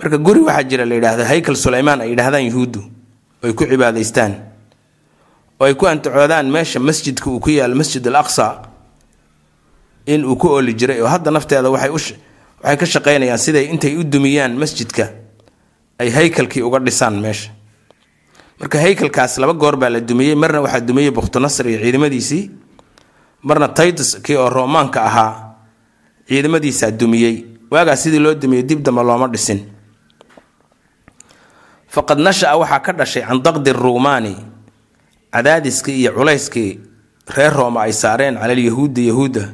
Marka 0.00 0.18
guri 0.18 0.40
waxaa 0.40 0.62
jira 0.64 0.84
la 0.84 0.94
yidhaahdo 0.94 1.24
haykal 1.24 1.56
sulaymaan 1.56 2.00
ay 2.00 2.10
yidhahdaan 2.10 2.44
yuhuuddu 2.46 2.82
oy 3.44 3.52
ku 3.54 3.64
cibaadaystaan. 3.64 4.32
Oo 5.60 5.64
ay 5.66 5.74
ku 5.74 5.86
antacoodaan 5.86 6.46
meesha 6.50 6.80
masjidka 6.80 7.30
uu 7.30 7.40
ku 7.40 7.50
yaalo 7.50 7.74
masjid 7.74 8.06
al 8.06 8.16
aqsa 8.16 8.62
in 10.06 10.24
uu 10.24 10.36
ku 10.36 10.48
ooli 10.48 10.74
jiray 10.74 11.00
oo 11.02 11.06
hadda 11.10 11.30
nafteeda 11.30 11.70
waxay 11.70 11.90
waxay 12.62 12.76
ka 12.76 12.86
shaqaynayaan 12.86 13.38
siday 13.38 13.64
intay 13.72 13.96
u 13.96 14.04
dumiyaan 14.04 14.56
masjidka 14.58 15.06
ay 15.98 16.10
haykalkii 16.10 16.62
uga 16.62 16.78
dhisaan 16.78 17.20
meesha. 17.20 17.50
Marka 18.60 18.78
haykalkaas 18.78 19.38
laba 19.38 19.52
goor 19.54 19.76
baa 19.76 19.88
la 19.90 20.00
dumiyey 20.00 20.34
marna 20.34 20.60
waxaa 20.60 20.80
dumiyey 20.80 21.10
bukhtunasr 21.10 21.66
iyo 21.68 21.78
ciidamadiisii. 21.82 22.50
Marna 23.42 23.68
titus 23.68 24.18
kii 24.22 24.36
oo 24.36 24.48
roomaanka 24.50 25.02
ahaa 25.04 25.54
ciidamadiisaa 26.28 26.90
dumiyey. 26.90 27.44
Waagaas 27.70 28.02
sidii 28.02 28.18
loo 28.18 28.34
dumiyey 28.34 28.62
dib 28.66 28.82
damba 28.82 29.02
looma 29.02 29.28
dhisin. 29.28 29.60
Faqad 31.88 32.18
nasha-a 32.18 32.56
waxaa 32.58 32.80
ka 32.80 32.92
dhashay 32.92 33.22
can 33.22 33.38
daqdi 33.42 33.72
ruumaani. 33.72 34.34
Cadaadiskii 35.32 36.00
iyo 36.02 36.12
culayskii 36.12 36.80
reer 37.36 37.52
rooma 37.52 37.82
ay 37.86 37.92
saareen 37.92 38.34
cala 38.34 38.52
alyahuudi 38.52 39.06
yahuudda 39.08 39.44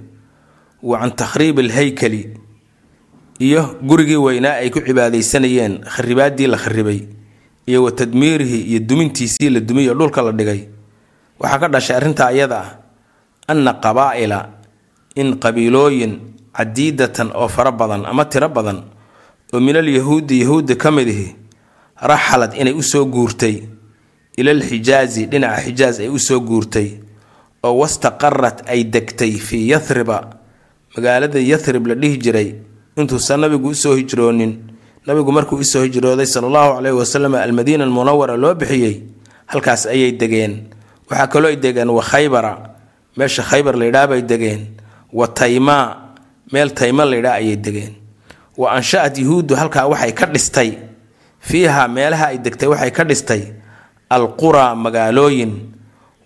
wa 0.83 0.99
can 0.99 1.11
takhriibi 1.17 1.61
alhaykali 1.67 2.23
iyo 3.39 3.77
gurigii 3.83 4.17
weynaa 4.17 4.57
ay 4.63 4.71
ku 4.71 4.81
cibaadaysanayeen 4.81 5.81
kharibaadii 5.85 6.47
la 6.47 6.57
kharibay 6.59 7.01
iyo 7.67 7.83
wa 7.85 7.91
tadmiirihi 7.93 8.61
iyo 8.71 8.81
dumintiisii 8.81 9.51
la 9.51 9.61
dumiy 9.61 9.89
oo 9.91 9.95
dhulka 9.95 10.23
la 10.23 10.33
dhigay. 10.33 10.69
Waxaa 11.41 11.59
ka 11.59 11.69
dhashay 11.69 11.97
arrintaa 11.97 12.33
iyada 12.33 12.59
ah 12.61 12.71
anna 13.49 13.73
qabaa'ila 13.75 14.39
in 15.17 15.37
qabiilooyin 15.39 16.13
cadiidatan 16.57 17.31
oo 17.35 17.49
fara 17.49 17.73
badan 17.73 18.07
ama 18.07 18.25
tiro 18.25 18.49
badan 18.49 18.83
oo 19.53 19.61
minal 19.61 19.89
yahuudi 19.89 20.41
yahuudda 20.43 20.77
ka 20.77 20.91
mid 20.91 21.09
ihi 21.09 21.35
raxalad 22.01 22.55
inay 22.55 22.73
u 22.73 22.83
soo 22.83 23.05
guurtay 23.05 23.63
ilal 24.37 24.63
xijaazi 24.63 25.27
dhinaca 25.27 25.63
xijaaz 25.67 26.01
ay 26.01 26.09
u 26.09 26.19
soo 26.19 26.41
guurtay 26.41 26.89
oo 27.65 27.75
wastaqarat 27.83 28.63
ay 28.71 28.85
degtay 28.85 29.33
fii 29.39 29.69
yathriba 29.75 30.31
magaalada 30.97 31.41
yathrib 31.41 31.87
la 31.87 31.95
dhihi 31.95 32.17
jiray 32.19 32.49
intuusan 32.97 33.41
nabigu 33.41 33.69
u 33.69 33.75
soo 33.75 33.95
hijroonin. 33.97 34.59
Nabigu 35.07 35.33
markuu 35.33 35.57
u 35.59 35.65
soo 35.65 35.83
hijrooday 35.83 36.27
sala 36.27 36.47
allahu 36.47 36.75
caleyhi 36.77 36.97
wasalam 36.99 37.35
almadiina 37.35 37.85
almunawara 37.85 38.37
loo 38.37 38.55
bixiyey 38.55 39.03
halkaas 39.47 39.87
ayay 39.87 40.13
degeen. 40.13 40.69
Waxaa 41.11 41.27
kaloo 41.27 41.49
ay 41.49 41.57
degeen 41.57 41.91
wa 41.91 42.03
khaybara. 42.03 42.59
Meesha 43.17 43.43
khaybar 43.43 43.77
laydhaa 43.77 44.07
bay 44.07 44.23
degeen. 44.23 44.67
Wa 45.13 45.27
taymaa 45.29 45.97
meel 46.53 46.71
tayma 46.75 47.05
laydhaa 47.05 47.35
ayay 47.43 47.57
degeen. 47.57 47.95
Wa 48.57 48.73
ansha-at 48.73 49.17
halkaa 49.57 49.87
waxay 49.89 50.13
ka 50.13 50.27
dhistay. 50.27 50.79
Fiiha 51.41 51.89
meelaha 51.89 52.27
ay 52.33 52.39
degtay 52.39 52.69
waxay 52.69 52.91
ka 52.91 53.05
dhistay 53.05 53.43
alquraa 54.11 54.75
magaalooyin 54.75 55.53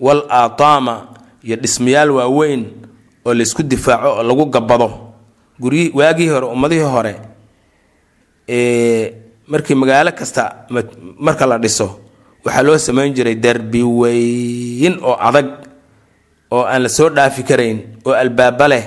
wal 0.01 0.23
aataama 0.31 1.09
iyo 1.43 1.57
dhismayaal 1.57 2.11
waaweyn 2.11 2.65
oo 3.25 3.35
laysku 3.35 3.63
difaaco 3.63 4.09
oo 4.19 4.23
lagu 4.23 4.47
gabbado 4.47 5.08
guryi 5.61 5.91
waagii 5.95 6.29
hore 6.29 6.47
ummadihii 6.47 6.89
hore 6.95 7.13
markii 9.49 9.75
magaalo 9.75 10.13
kasta 10.13 10.67
marka 11.19 11.47
la 11.47 11.59
dhiso 11.59 12.01
waxaa 12.45 12.63
loo 12.63 12.79
samayn 12.79 13.15
jiray 13.15 13.35
derbi 13.35 13.83
weyn 13.83 14.99
oo 15.03 15.17
adag 15.21 15.47
oo 16.51 16.65
aan 16.65 16.83
la 16.83 16.89
soo 16.89 17.09
dhaafi 17.11 17.43
karayn 17.43 17.79
oo 18.05 18.13
albaaba 18.13 18.69
leh 18.69 18.85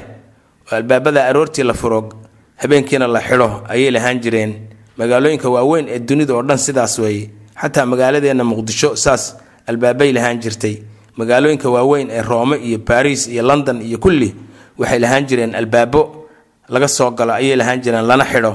oo 0.71 0.75
albaabada 0.75 1.25
aroortii 1.29 1.63
la 1.63 1.73
furo 1.73 2.10
habeenkiina 2.57 3.07
la 3.07 3.19
xidho 3.21 3.63
ayay 3.69 3.91
lahaan 3.91 4.19
jireen. 4.21 4.53
Magaalooyinka 4.97 5.49
waaweyn 5.49 5.88
ee 5.89 5.99
dunida 5.99 6.34
oo 6.36 6.43
dhan 6.43 6.57
sidaas 6.57 6.99
weeye 6.99 7.29
xataa 7.62 7.86
magaaladeenna 7.86 8.43
muqdisho 8.43 8.95
saas 8.95 9.36
albaabay 9.67 10.12
lahaan 10.13 10.39
jirtay. 10.39 10.77
Magaalooyinka 11.17 11.69
waaweyn 11.69 12.10
ee 12.12 12.21
roome 12.21 12.57
iyo 12.57 12.77
baris 12.77 13.27
iyo 13.27 13.41
london 13.43 13.81
iyo 13.81 13.97
kulli 13.97 14.36
waxay 14.77 14.99
lahaan 14.99 15.25
jireen 15.25 15.55
albaabo 15.55 16.20
laga 16.71 16.88
soo 16.88 17.12
galo 17.12 17.34
ayay 17.36 17.55
lahaan 17.60 17.81
jireen 17.84 18.05
lana 18.07 18.25
xidho. 18.25 18.53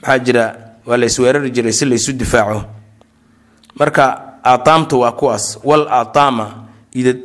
Maxaa 0.00 0.18
jira? 0.24 0.44
Waa 0.86 0.96
la 0.96 1.06
isweerari 1.06 1.50
jiray 1.50 1.72
si 1.72 1.84
laysu 1.84 2.12
difaaco. 2.12 2.64
Marka 3.78 4.04
aataamtu 4.44 5.00
waa 5.00 5.12
kuwaas. 5.12 5.58
Wal 5.64 5.84
aataama 5.90 6.64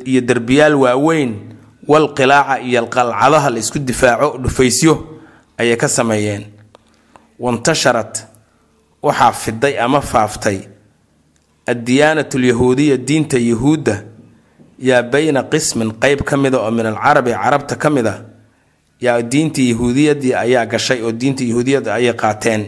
iyo 0.04 0.20
derbiyaal 0.20 0.74
waaweyn 0.74 1.32
wal 1.88 2.12
qilaaca 2.14 2.60
iyo 2.60 2.86
qalcadaha 2.86 3.50
la 3.50 3.58
isku 3.58 3.78
difaaco 3.78 4.38
dhufaysyo 4.38 4.94
ayay 5.58 5.76
ka 5.76 5.88
sameeyeen. 5.88 6.44
Wantasharat 7.38 8.26
waxaa 9.02 9.32
fiday 9.32 9.78
ama 9.80 10.00
faaftay. 10.00 10.60
Addiyaanatu 11.66 12.38
alyahuudiya 12.38 12.96
diinta 12.96 13.38
yahuudda 13.38 14.02
yaa 14.78 15.02
bayna 15.02 15.42
qismin 15.42 15.92
qeyb 16.02 16.20
ka 16.26 16.36
mida 16.36 16.58
oo 16.58 16.70
min 16.70 16.86
alcarabi 16.86 17.30
carabta 17.32 17.76
ka 17.76 17.90
mid 17.90 18.06
a 18.06 18.14
yaa 19.02 19.22
diintii 19.22 19.70
yahuudiyadii 19.70 20.34
ayaa 20.34 20.66
gashay 20.66 21.02
oo 21.02 21.12
diinta 21.12 21.44
yahuudiyadda 21.44 21.94
ayay 21.94 22.12
qaateen. 22.14 22.62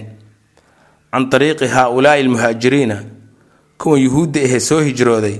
Can 1.12 1.30
ariiqi 1.32 1.66
haa-ulaai 1.68 2.20
almuhaajiriina 2.20 2.96
kuwan 3.78 4.00
yuhuudda 4.02 4.40
ahee 4.40 4.60
soo 4.60 4.80
hijrooday 4.80 5.36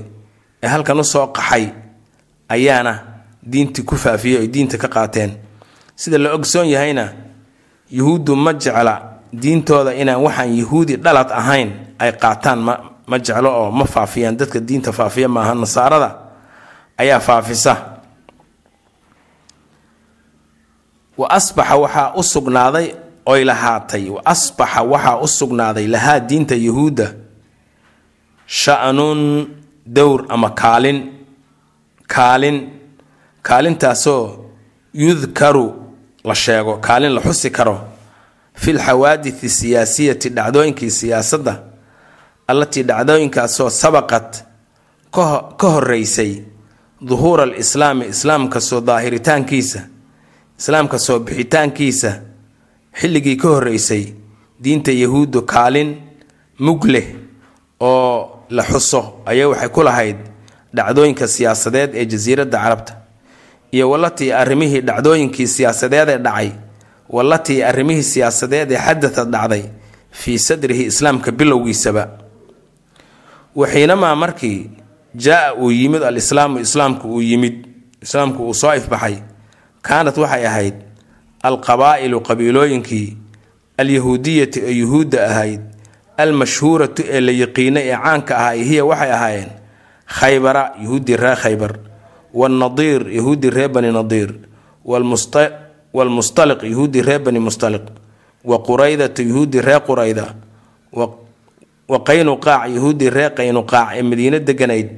ee 0.63 0.67
halkan 0.67 0.99
u 0.99 1.03
soo 1.03 1.27
qaxay 1.27 1.67
ayaana 2.49 2.93
diintii 3.51 3.83
ku 3.83 3.95
faafiyey 3.97 4.39
oy 4.39 4.47
diinta 4.47 4.77
ka 4.77 4.87
qaateen. 4.87 5.31
Sida 5.95 6.17
la 6.17 6.33
ogsoon 6.33 6.67
yahayna 6.67 7.09
yuhuuddu 7.91 8.35
ma 8.35 8.53
jecla 8.53 9.19
diintooda 9.41 9.93
inaan 9.93 10.21
waxaan 10.23 10.57
yahuudi 10.57 10.95
dhalad 10.97 11.31
ahayn 11.31 11.69
ay 11.99 12.11
qaataan 12.11 12.59
ma 12.59 12.73
ma 13.07 13.19
jeclo 13.19 13.49
oo 13.51 13.71
ma 13.71 13.85
faafiyaan 13.85 14.37
dadka 14.37 14.59
diinta 14.59 14.91
faafiya 14.91 15.27
maaha 15.29 15.53
nasaarada 15.55 16.09
ayaa 16.97 17.19
faafisa 17.19 17.94
wa 21.17 21.27
asbaxa 21.37 21.75
waxaa 21.83 22.13
u 22.15 22.23
sugnaaday 22.23 22.87
oy 23.25 23.43
lahaatay. 23.49 24.09
Wa 24.09 24.21
asbaxa 24.25 24.81
waxaa 24.83 25.17
u 25.21 25.27
sugnaaday 25.27 25.87
lahaa 25.87 26.19
diinta 26.19 26.55
yahuudda 26.55 27.07
sha-nun 28.47 29.47
dowr 29.85 30.25
ama 30.29 30.49
kaalin 30.49 30.99
kaalin 32.07 32.69
kaalintaasoo 33.41 34.45
yudkaru 34.93 35.65
la 36.23 36.35
sheego 36.35 36.77
kaalin 36.77 37.11
la 37.13 37.21
xusi 37.21 37.49
karo 37.51 37.77
fi 38.53 38.73
lxawaaditi 38.73 39.49
siyaasiyati 39.49 40.29
dhacdooyinkii 40.29 40.91
siyaasadda 40.91 41.53
allatii 42.47 42.83
dhacdooyinkaasoo 42.83 43.69
sabaqat 43.69 44.43
ka 45.57 45.67
horeysay 45.73 46.31
duhuura 47.09 47.43
alislaami 47.43 48.05
islaamka 48.05 48.61
soo 48.61 48.81
daahiritaankiisa 48.81 49.79
islaamka 50.59 50.99
soo 50.99 51.19
bixitaankiisa 51.19 52.11
xilligii 52.99 53.35
ka 53.41 53.47
horeysay 53.47 54.03
diinta 54.63 54.91
yahuuddu 54.91 55.41
kaalin 55.41 55.95
mug 56.59 56.85
leh 56.85 57.07
oo 57.79 58.45
la 58.49 58.63
xuso 58.63 59.01
ayaa 59.25 59.47
waxay 59.51 59.69
ku 59.69 59.83
lahayd 59.83 60.17
dhacdooyinka 60.75 61.27
siyaasadeed 61.27 61.95
ee 61.95 62.05
jasiiradda 62.05 62.57
carabta. 62.63 62.93
Iyo 63.71 63.89
walatii 63.89 64.31
arrimihii 64.31 64.81
dhacdooyinkii 64.81 65.47
siyaasadeed 65.47 66.09
ee 66.09 66.17
dhacay 66.17 66.49
walatii 67.09 67.63
arrimihii 67.63 68.03
siyaasadeed 68.03 68.71
ee 68.71 68.77
xadata 68.85 69.23
dhacday 69.25 69.63
fii 70.11 70.39
sadrihi 70.39 70.83
islaamka 70.91 71.31
bilowgiisaba. 71.31 72.07
Waxiinamaa 73.55 74.15
markii 74.15 74.69
jaa 75.15 75.53
uu 75.53 75.71
yimid 75.71 76.03
alislaamu 76.03 76.59
islaamku 76.59 77.07
uu 77.15 77.21
yimid 77.21 77.55
islaamku 78.01 78.43
uu 78.47 78.53
soo 78.53 78.73
ifbaxay 78.75 79.15
kaanat 79.87 80.17
waxay 80.23 80.43
ahayd 80.47 80.75
alqabaa'ilu 81.47 82.17
qabiilooyinkii 82.27 83.07
alyahuudiyati 83.81 84.59
ee 84.69 84.71
yuhuudda 84.81 85.19
ahayd 85.29 85.61
almashhuuratu 86.23 87.01
ee 87.15 87.19
la 87.25 87.31
yiqiinay 87.41 87.85
ee 87.91 87.97
caanka 88.03 88.33
ahaa 88.37 88.53
hiya 88.69 88.83
waxay 88.91 89.11
ahaayeen 89.17 89.49
khaybara 90.19 90.63
yahuuddii 90.83 91.17
reer 91.23 91.37
khaybar 91.43 91.73
waalnadiir 92.39 93.01
yahuuddii 93.17 93.49
reer 93.57 93.69
bani 93.75 93.91
nadiir 93.97 94.31
waalmustaliq 95.93 96.63
yahuuddii 96.63 97.01
reer 97.01 97.19
bani 97.25 97.39
mustaliq 97.39 97.81
wa 98.45 98.57
quraydatu 98.67 99.21
yahuuddii 99.29 99.61
reer 99.61 99.81
qurayda 99.87 100.25
wa 101.89 101.99
qaynuqaac 102.09 102.69
yahuuddii 102.75 103.09
reer 103.09 103.31
qaynuqaac 103.37 103.89
ee 103.97 104.01
madiino 104.01 104.39
deganayd 104.39 104.89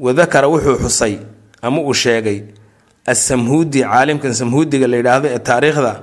wadakara 0.00 0.48
wuxuu 0.48 0.76
xusay 0.84 1.14
ama 1.62 1.80
uu 1.80 1.94
sheegay 1.94 2.38
assamhuudi 3.06 3.82
caalimkan 3.82 4.34
samhuudiga 4.34 4.86
la 4.86 4.96
yidhaahdo 4.96 5.28
ee 5.28 5.38
taariikhda 5.38 6.02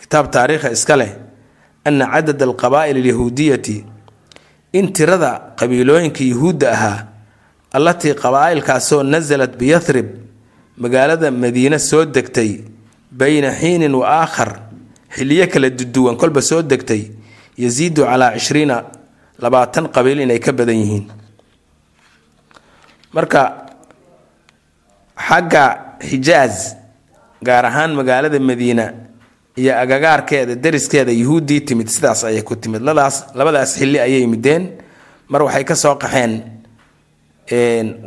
kitaab 0.00 0.30
taariikha 0.30 0.70
iska 0.70 0.96
leh 0.96 1.12
ana 1.84 2.06
cadad 2.06 2.42
alqabaa'il 2.42 2.96
alyahuudiyati 2.96 3.84
in 4.72 4.92
tirada 4.92 5.54
qabiilooyinka 5.60 6.24
yuhuudda 6.24 6.72
ahaa 6.72 7.06
allatii 7.72 8.14
qabaa'ilkaasoo 8.14 9.02
nasalat 9.02 9.56
biyathrib 9.56 10.06
magaalada 10.78 11.30
madiine 11.30 11.78
soo 11.78 12.04
degtay 12.04 12.50
bayna 13.12 13.50
xiinin 13.60 13.94
wa 13.94 14.06
aakhar 14.22 14.50
xiliyo 15.16 15.46
kala 15.52 15.70
duduwan 15.70 16.16
kolba 16.16 16.42
soo 16.42 16.62
degtay 16.62 17.02
yasiidu 17.58 18.02
calaa 18.02 18.34
cishriina 18.34 18.84
labaatan 19.38 19.86
qabiil 19.94 20.20
inay 20.26 20.38
ka 20.40 20.52
badan 20.52 20.74
yihiin 20.82 21.06
marka 23.14 23.40
xagga 25.28 25.64
xijaaz 26.00 26.76
gaar 27.42 27.64
ahaan 27.66 27.94
magaalada 27.94 28.38
madiina 28.40 28.92
iyo 29.56 29.72
agagaarkeeda 29.78 30.54
deriskeeda 30.54 31.12
yuhuuddii 31.12 31.60
timid 31.60 31.88
sidaas 31.88 32.24
ayay 32.24 32.42
ku 32.42 32.56
timid. 32.56 32.82
Ladaas 32.82 33.26
labadaas 33.34 33.76
xilli 33.78 33.98
ayay 34.00 34.26
mideen 34.26 34.70
mar 35.28 35.42
waxay 35.42 35.64
ka 35.64 35.74
soo 35.74 35.94
qaxeen 35.96 36.42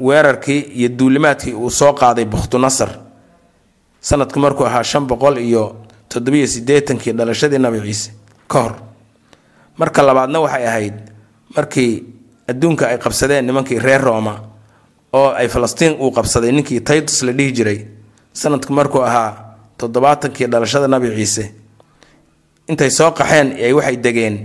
weerarkii 0.02 0.60
iyo 0.76 0.90
duulimaadkii 0.90 1.54
uu 1.54 1.70
soo 1.70 1.94
qaaday 1.94 2.26
bukhtunasar 2.26 2.90
sanadku 4.02 4.40
markuu 4.40 4.66
ahaa 4.66 4.84
shan 4.84 5.06
boqol 5.08 5.38
iyo 5.38 5.76
toddobiyo 6.10 6.48
siddeetankii 6.48 7.14
dhalashadii 7.14 7.58
nabi 7.60 7.80
ciise 7.82 8.12
ka 8.48 8.60
hor. 8.62 8.74
Marka 9.78 10.02
labaadna 10.04 10.40
waxay 10.40 10.68
ahayd 10.68 10.94
markii 11.56 12.04
adduunka 12.48 12.88
ay 12.88 12.98
qabsadeen 12.98 13.46
nimankii 13.46 13.80
reer 13.80 14.02
rooma 14.02 14.40
oo 15.14 15.30
ay 15.32 15.48
falastiin 15.48 15.96
uu 16.00 16.12
qabsaday 16.12 16.52
ninkii 16.52 16.82
taytus 16.82 17.24
la 17.24 17.32
dhihi 17.34 17.52
jiray 17.52 17.80
sanadku 18.34 18.74
markuu 18.74 19.02
ahaa 19.02 19.58
toddobaatankii 19.78 20.48
dhalashada 20.48 20.88
nabi 20.88 21.10
ciise. 21.16 21.54
Intay 22.68 22.90
soo 22.90 23.12
qaxeen 23.12 23.54
ay 23.56 23.74
waxay 23.74 23.98
degeen 23.98 24.36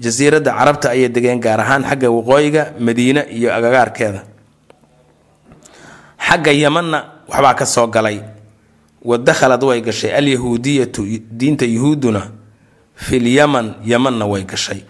jasiiradda 0.00 0.52
carabta 0.52 0.90
ayay 0.90 1.08
degeen 1.08 1.40
gaar 1.40 1.60
ahaan 1.60 1.84
xagga 1.84 2.10
waqooyiga 2.10 2.72
madiine 2.80 3.22
iyo 3.30 3.54
agagaarkeeda. 3.54 4.24
Xagga 6.18 6.52
yamanna 6.52 6.98
waxbaa 7.28 7.54
ka 7.54 7.66
soo 7.66 7.86
galay. 7.86 8.20
Wa 9.04 9.18
dakhalad 9.18 9.62
way 9.62 9.80
gashay. 9.80 10.10
Alyahuudiyatu 10.12 11.06
diinta 11.30 11.64
yuhuudduna 11.64 12.22
fil 12.94 13.26
yaman 13.26 13.74
yamanna 13.84 14.26
way 14.26 14.42
gashay. 14.44 14.82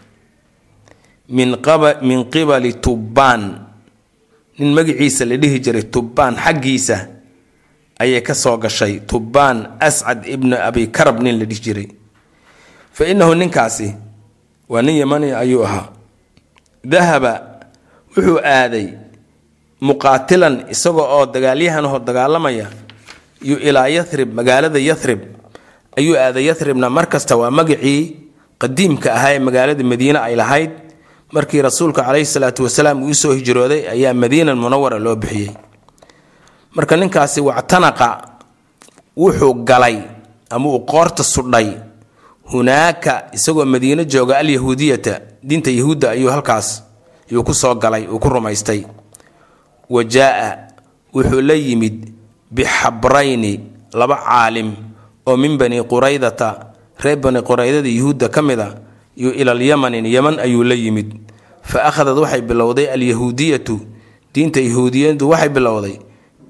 Min 1.29 1.57
min 2.03 2.25
qibali 2.31 2.73
tubbaan 2.81 3.68
nin 4.59 4.71
magaciisa 4.75 5.25
la 5.31 5.37
dhihi 5.37 5.59
jiray 5.65 5.85
tubbaan 5.95 6.35
xaggiisa 6.45 6.97
ayay 8.03 8.21
ka 8.23 8.35
soo 8.35 8.57
gashay 8.59 9.01
tubbaan 9.11 9.59
ascad 9.81 10.27
ibnu 10.27 10.57
abi 10.69 10.87
karab 10.97 11.19
nin 11.23 11.39
la 11.39 11.45
dhihi 11.51 11.61
jiray. 11.67 11.89
Fa 12.97 13.05
innahu 13.07 13.35
ninkaasi 13.35 13.89
waa 14.69 14.83
nin 14.83 14.97
yamani 15.03 15.33
ayuu 15.33 15.63
ahaa. 15.65 15.89
Dahaba 16.85 17.33
wuxuu 18.17 18.39
aaday 18.43 18.87
muqaatilan 19.81 20.55
isaga 20.75 21.03
oo 21.17 21.27
dagaalyahanahoo 21.27 21.99
dagaalamaya 22.09 22.67
yu 23.43 23.57
ilaa 23.69 23.87
yathrib 23.97 24.31
magaalada 24.35 24.79
yathrib 24.79 25.21
ayuu 25.99 26.17
aaday 26.19 26.45
yathribna 26.51 26.91
mar 26.91 27.07
kasta 27.07 27.37
waa 27.41 27.51
magacii 27.51 28.01
qadiimka 28.63 29.09
ahaa 29.15 29.33
ee 29.37 29.39
magaalada 29.39 29.85
madiine 29.93 30.19
ay 30.19 30.35
lahayd 30.41 30.71
markii 31.33 31.63
rasuulka 31.63 32.03
caleyhi 32.03 32.27
salaatu 32.27 32.63
wasalaam 32.65 33.03
uu 33.03 33.09
u 33.11 33.15
soo 33.15 33.33
hijrooday 33.33 33.89
ayaa 33.91 34.15
madiina 34.15 34.55
munawara 34.55 34.99
loo 34.99 35.17
bixiyey. 35.17 35.51
Marka 36.75 36.97
ninkaasi 36.97 37.41
wactanaqa 37.41 38.29
wuxuu 39.17 39.55
galay 39.65 39.99
ama 40.51 40.69
uu 40.69 40.81
qoorta 40.81 41.25
sudhay 41.25 41.73
hunaaka 42.53 43.25
isagoo 43.33 43.65
madiino 43.65 44.05
jooga 44.05 44.39
alyahuudiyata 44.39 45.21
diinta 45.43 45.71
yahuudda 45.71 46.11
ayuu 46.11 46.31
halkaas 46.31 46.83
yuu 47.31 47.43
ku 47.45 47.55
soo 47.55 47.75
galay 47.75 48.07
uu 48.07 48.19
ku 48.19 48.29
rumaystay. 48.29 48.85
Wa 49.91 50.05
jaa-a 50.05 50.57
wuxuu 51.15 51.41
la 51.41 51.55
yimid 51.55 52.13
bixabrayni 52.51 53.61
laba 53.93 54.17
caalim 54.17 54.73
oo 55.27 55.37
min 55.37 55.57
bani 55.59 55.83
quraydata 55.85 56.67
reer 57.05 57.17
bani 57.17 57.43
quraydada 57.43 57.89
yuhuudda 57.89 58.29
ka 58.29 58.43
mid 58.43 58.61
a 58.61 58.69
yu 59.23 59.31
ilal 59.41 59.63
yamanin 59.71 60.07
yaman 60.07 60.39
ayuu 60.39 60.63
la 60.65 60.75
yimid. 60.75 61.11
Fa 61.63 61.79
akhadad 61.91 62.19
waxay 62.23 62.41
bilowday 62.49 62.87
alyahuudiyatu 62.95 63.77
diinta 64.35 64.61
yahuudiyadu 64.61 65.29
waxay 65.31 65.49
bilowday 65.57 65.97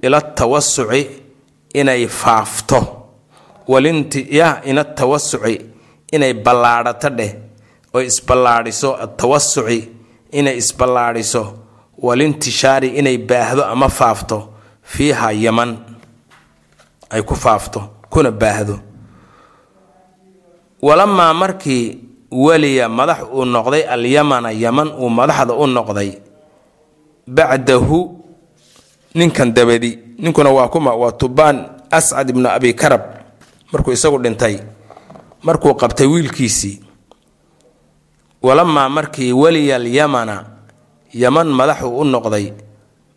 ila 0.03 0.21
tawasuci 0.21 1.03
inay 1.75 2.07
faafto. 2.09 2.81
Walintiya 3.69 4.63
inay 6.13 6.33
ballaadhato 6.45 7.09
dheh 7.19 7.33
oo 7.95 8.01
isballaadhiso 8.01 8.97
atawasuci 9.05 9.89
inay 10.33 10.57
isballaadhiso. 10.57 11.43
Walintishaari 11.99 12.89
inay 13.01 13.19
baahdo 13.19 13.65
ama 13.65 13.89
faafto 13.89 14.49
fiiha 14.83 15.33
yaman 15.33 15.77
ay 17.11 17.23
ku 17.23 17.35
faafto 17.35 17.81
kuna 18.11 18.31
baahdo. 18.31 18.79
Walamaa 20.83 21.35
markii 21.35 21.99
weliya 22.31 22.89
madax 22.89 23.23
uu 23.33 23.45
noqday 23.45 23.83
alyamana 23.89 24.51
yaman 24.53 24.89
uu 24.99 25.09
madaxda 25.11 25.55
u 25.55 25.67
noqday. 25.67 26.11
Bacdahu 27.27 27.99
ninkan 29.15 29.53
dabadi 29.53 29.99
ninkuna 30.19 30.51
waa 30.51 30.69
kuma 30.69 30.95
waa 30.95 31.13
tubaan 31.13 31.69
ascad 31.91 32.31
ibnu 32.31 32.49
abi 32.49 32.75
karab. 32.75 33.03
Markuu 33.73 33.93
isagu 33.93 34.19
dhintay 34.19 34.61
markuu 35.43 35.75
qabtay 35.75 36.07
wiilkiisii. 36.07 36.81
Walamaa 38.43 38.89
markii 38.89 39.33
weliya 39.33 39.77
alyamana 39.77 40.47
yaman 41.13 41.49
madaxuu 41.49 41.99
u 41.99 42.05
noqday 42.05 42.53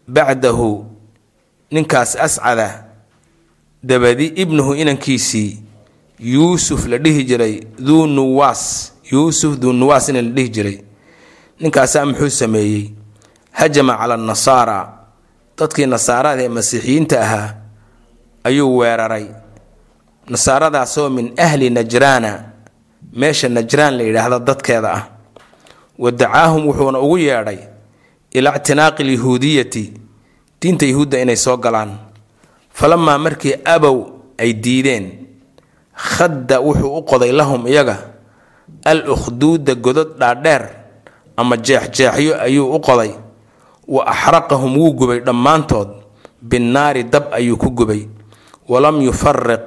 bacdahu 0.08 0.86
ninkaas 1.71 2.15
ascada 2.15 2.86
dabadi 3.84 4.26
ibnuhu 4.36 4.76
inankiisii 4.76 5.60
yuusuf 6.19 6.86
la 6.88 6.97
dhihi 6.97 7.24
jiray 7.24 7.63
duu 7.80 8.08
nuwaas 8.08 8.91
yuusuf 9.12 9.58
duu 9.60 9.74
nuwaas 9.74 10.10
ina 10.10 10.21
la 10.21 10.30
dhihi 10.30 10.50
jiray. 10.50 10.78
Ninkaasaa 11.60 12.06
muxuu 12.06 12.30
sameeyey? 12.30 12.89
Hajama 13.52 13.97
cala 13.97 14.17
nasaara. 14.17 14.78
Dadkii 15.58 15.86
nasaarada 15.86 16.43
ee 16.43 16.50
masiixiyiinta 16.50 17.21
ahaa 17.21 17.54
ayuu 18.43 18.78
weeraray. 18.78 19.26
Nasaaradaasoo 20.30 21.10
min 21.10 21.34
ahli 21.38 21.69
najraana 21.69 22.43
meesha 23.13 23.50
najraan 23.50 23.97
la 23.97 24.04
yidhaahdo 24.04 24.39
dadkeeda 24.39 24.89
ah. 24.93 25.04
Wa 26.00 26.12
dacaahum 26.12 26.67
wuxuuna 26.67 27.00
ugu 27.00 27.17
yeedhay 27.17 27.58
ilaa 28.32 28.56
ictinaaqi 28.56 29.04
alyahuudiyati 29.04 29.93
diinta 30.62 30.86
yahuudda 30.86 31.19
inay 31.21 31.36
soo 31.36 31.58
galaan. 31.58 31.91
Falamaa 32.74 33.17
markii 33.17 33.56
abow 33.65 33.97
ay 34.38 34.54
diideen 34.54 35.12
khadda 35.93 36.60
wuxuu 36.60 36.97
u 36.97 37.02
qoday 37.04 37.32
lahum 37.32 37.67
iyaga 37.67 37.97
al 38.86 39.06
ukhduuda 39.10 39.76
godod 39.76 40.18
dhaadheer 40.20 40.64
ama 41.38 41.58
jeexjeexyo 41.58 42.42
ayuu 42.42 42.74
u 42.76 42.80
qoday. 42.80 43.12
Wa 43.88 44.06
axraqahum 44.08 44.78
wuu 44.78 44.94
gubay 44.94 45.20
dhammaantood. 45.20 45.90
Binnaari 46.42 47.04
dab 47.06 47.34
ayuu 47.34 47.58
ku 47.58 47.70
gubay. 47.72 48.08
Walam 48.68 49.02
yufariq 49.02 49.66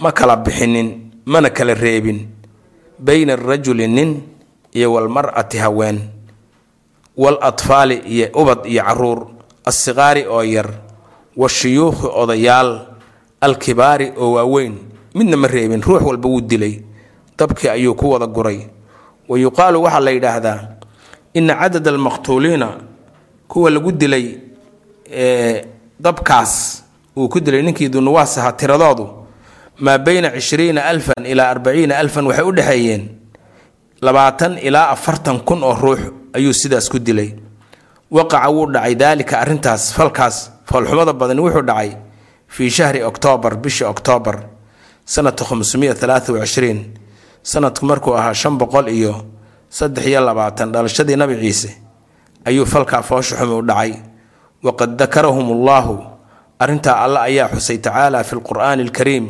ma 0.00 0.12
kala 0.12 0.36
bixinin 0.36 1.10
mana 1.24 1.50
kala 1.50 1.74
reebin. 1.74 2.28
Bayna 2.98 3.32
arajuli 3.36 3.88
nin 3.88 4.22
iyo 4.72 4.92
walmar'ati 4.92 5.58
haween. 5.58 6.00
Wal 7.16 7.38
atfaali 7.40 8.02
iyo 8.04 8.28
ubad 8.34 8.66
iyo 8.66 8.82
carruur. 8.82 9.20
Assiqaari 9.64 10.26
oo 10.26 10.42
yar. 10.42 10.68
Washuyuukhi 11.36 12.06
odayaal. 12.12 12.86
Alkibaari 13.40 14.12
oo 14.16 14.32
waaweyn. 14.36 14.74
Midna 15.14 15.36
ma 15.36 15.48
reebin 15.48 15.82
ruux 15.82 16.02
walba 16.04 16.28
wuu 16.28 16.40
dilay 16.40 16.82
dabkii 17.38 17.68
ayuu 17.68 17.94
ku 17.94 18.10
wada 18.10 18.26
guray. 18.26 18.60
Wa 19.28 19.38
yuqaalu 19.38 19.82
waxaa 19.82 20.00
la 20.00 20.10
yidhaahdaa 20.10 20.60
ina 21.34 21.54
cadad 21.54 21.88
almaqtuuliina 21.88 22.68
kuwa 23.48 23.70
lagu 23.70 23.92
dilay 23.92 24.38
dabkaas 26.00 26.82
uu 27.16 27.28
ku 27.28 27.40
dilay 27.40 27.62
ninkii 27.62 27.88
dunuwaas 27.88 28.38
ahaa 28.38 28.52
tiradoodu 28.52 29.06
maa 29.80 29.98
beyna 29.98 30.30
cishriina 30.30 30.84
alfan 30.84 31.26
ilaa 31.26 31.50
arbaciina 31.50 31.98
alfan 31.98 32.26
waxay 32.26 32.44
u 32.44 32.52
dhexeeyeen 32.52 33.02
labaatan 34.00 34.58
ilaa 34.58 34.88
afartan 34.94 35.40
kun 35.40 35.62
oo 35.64 35.74
ruux 35.74 36.00
ayuu 36.32 36.52
sidaas 36.52 36.88
ku 36.88 36.98
dilay. 36.98 37.34
Waqaca 38.10 38.48
wuu 38.50 38.66
dhacay 38.72 38.94
daalika 38.94 39.40
arrintaas 39.40 39.92
falkaas 39.94 40.50
foolxumada 40.68 41.12
badani 41.12 41.40
wuxuu 41.40 41.62
dhacay 41.62 41.90
fii 42.48 42.70
shahri 42.70 43.02
oktoobar 43.02 43.56
bisha 43.56 43.88
oktoobar 43.88 44.36
sanata 45.04 45.44
khamsumiya 45.44 45.94
talaata 45.94 46.32
wacishriin 46.32 46.80
sanadku 47.50 47.82
markuu 47.90 48.14
ahaa 48.18 48.34
shan 48.34 48.54
boqol 48.60 48.88
iyo 48.98 49.14
saddex 49.78 50.04
iyo 50.10 50.20
labaatan 50.28 50.72
dhalashadii 50.74 51.16
nabi 51.16 51.34
ciise 51.42 51.70
ayuu 52.44 52.66
falkaa 52.66 53.02
foosha 53.02 53.36
xumi 53.38 53.54
u 53.54 53.62
dhacay. 53.62 53.92
Waqad 54.66 54.96
dakarahum 54.98 55.46
allaahu 55.56 55.94
arrintaa 56.58 56.96
alle 57.04 57.18
ayaa 57.28 57.48
xusay 57.54 57.78
tacaala 57.78 58.24
fi 58.24 58.34
lqur'aani 58.36 58.82
alkariim 58.82 59.26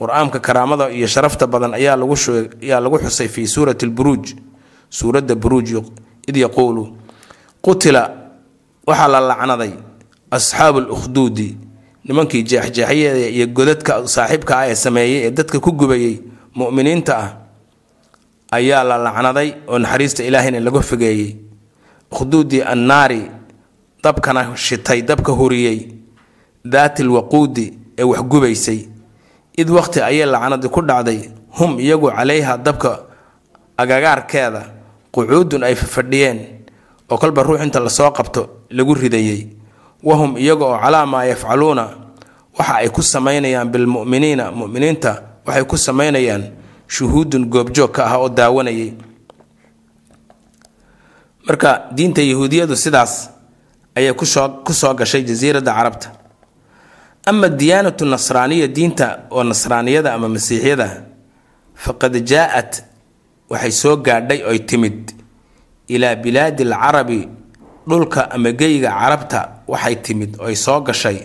qur'aanka 0.00 0.38
karaamada 0.46 0.90
iyo 0.90 1.06
sharafta 1.06 1.46
badan 1.46 1.72
ayaa 1.74 1.96
lagu 1.96 2.96
xusay 3.04 3.28
fii 3.34 3.46
suurati 3.46 3.86
lburuuj 3.86 4.24
suuradda 4.90 5.34
buruuj 5.34 5.70
id 6.28 6.36
yaquulu 6.36 6.84
qutila 7.64 8.02
waxaa 8.86 9.08
la 9.08 9.20
lacnaday 9.20 9.72
asxaabu 10.30 10.80
lukhduudi 10.80 11.56
nimankii 12.04 12.42
jeexjeexyada 12.42 13.28
iyo 13.36 13.46
godadka 13.56 13.92
saaxiibka 14.08 14.52
ah 14.58 14.66
ee 14.68 14.74
sameeyey 14.74 15.26
ee 15.26 15.30
dadka 15.30 15.60
ku 15.60 15.72
gubayey 15.72 16.14
mu'miniinta 16.58 17.12
ah 17.24 17.28
ayaa 18.50 18.84
la 18.84 18.96
lacnaday 18.98 19.48
oo 19.68 19.78
naxariista 19.78 20.24
ilaahayna 20.24 20.60
laga 20.60 20.80
fogeeyey 20.80 21.36
ukhduudi 22.12 22.62
annaari 22.62 23.30
dabkana 24.02 24.56
shitay 24.56 25.02
dabka 25.02 25.32
huriyey. 25.32 25.78
Daati 26.64 27.02
lwaquudi 27.02 27.78
ee 27.98 28.02
waxgubaysay 28.02 28.80
id 29.56 29.68
waqti 29.70 30.00
ayay 30.00 30.26
lacnadi 30.26 30.68
ku 30.68 30.80
dhacday. 30.82 31.30
Hum 31.58 31.80
iyagu 31.80 32.10
calayha 32.10 32.56
dabka 32.58 33.00
agagaarkeeda 33.76 34.62
qucuudun 35.12 35.62
ay 35.64 35.74
fadhiyeen 35.74 36.38
oo 37.10 37.16
kolba 37.18 37.42
ruux 37.42 37.60
inta 37.62 37.80
la 37.80 37.88
soo 37.90 38.10
qabto 38.10 38.48
lagu 38.70 38.94
ridayey. 38.94 39.48
Wahum 40.02 40.36
iyaga 40.38 40.64
oo 40.64 40.78
calaa 40.78 41.06
maa 41.06 41.24
yafcaluuna 41.24 41.84
waxa 42.58 42.74
ay 42.74 42.88
ku 42.90 43.02
samaynayaan 43.02 43.68
bilmu'miniina 43.70 44.50
mu'miniinta 44.52 45.42
waxay 45.46 45.64
ku 45.64 45.76
samaynayaan 45.76 46.44
shuhuudun 46.94 47.44
goobjoog 47.52 47.92
ka 47.96 48.02
ah 48.10 48.16
oo 48.18 48.28
daawanayay. 48.28 48.92
Marka 51.46 51.70
diinta 51.96 52.22
yahuudiyadu 52.22 52.76
sidaas 52.76 53.30
ayay 53.96 54.12
ku 54.14 54.72
soo 54.80 54.94
gashay 54.94 55.22
jasiiradda 55.24 55.72
carabta. 55.78 56.08
Ama 57.26 57.48
diyaanatu 57.48 58.04
nasraaniya 58.04 58.66
diinta 58.76 59.06
oo 59.30 59.42
nasraaniyada 59.44 60.14
ama 60.14 60.28
masiixyada 60.28 60.88
faqad 61.74 62.14
jaa-at 62.30 62.72
waxay 63.50 63.72
soo 63.72 63.96
gaadhay 63.96 64.40
oy 64.50 64.58
timid. 64.68 65.12
Ilaa 65.88 66.14
bilaadi 66.16 66.62
alcarabi 66.64 67.28
dhulka 67.88 68.30
ama 68.30 68.52
geyga 68.52 68.90
carabta 69.00 69.40
waxay 69.68 69.96
timid 70.04 70.36
oy 70.40 70.54
soo 70.56 70.80
gashay. 70.80 71.18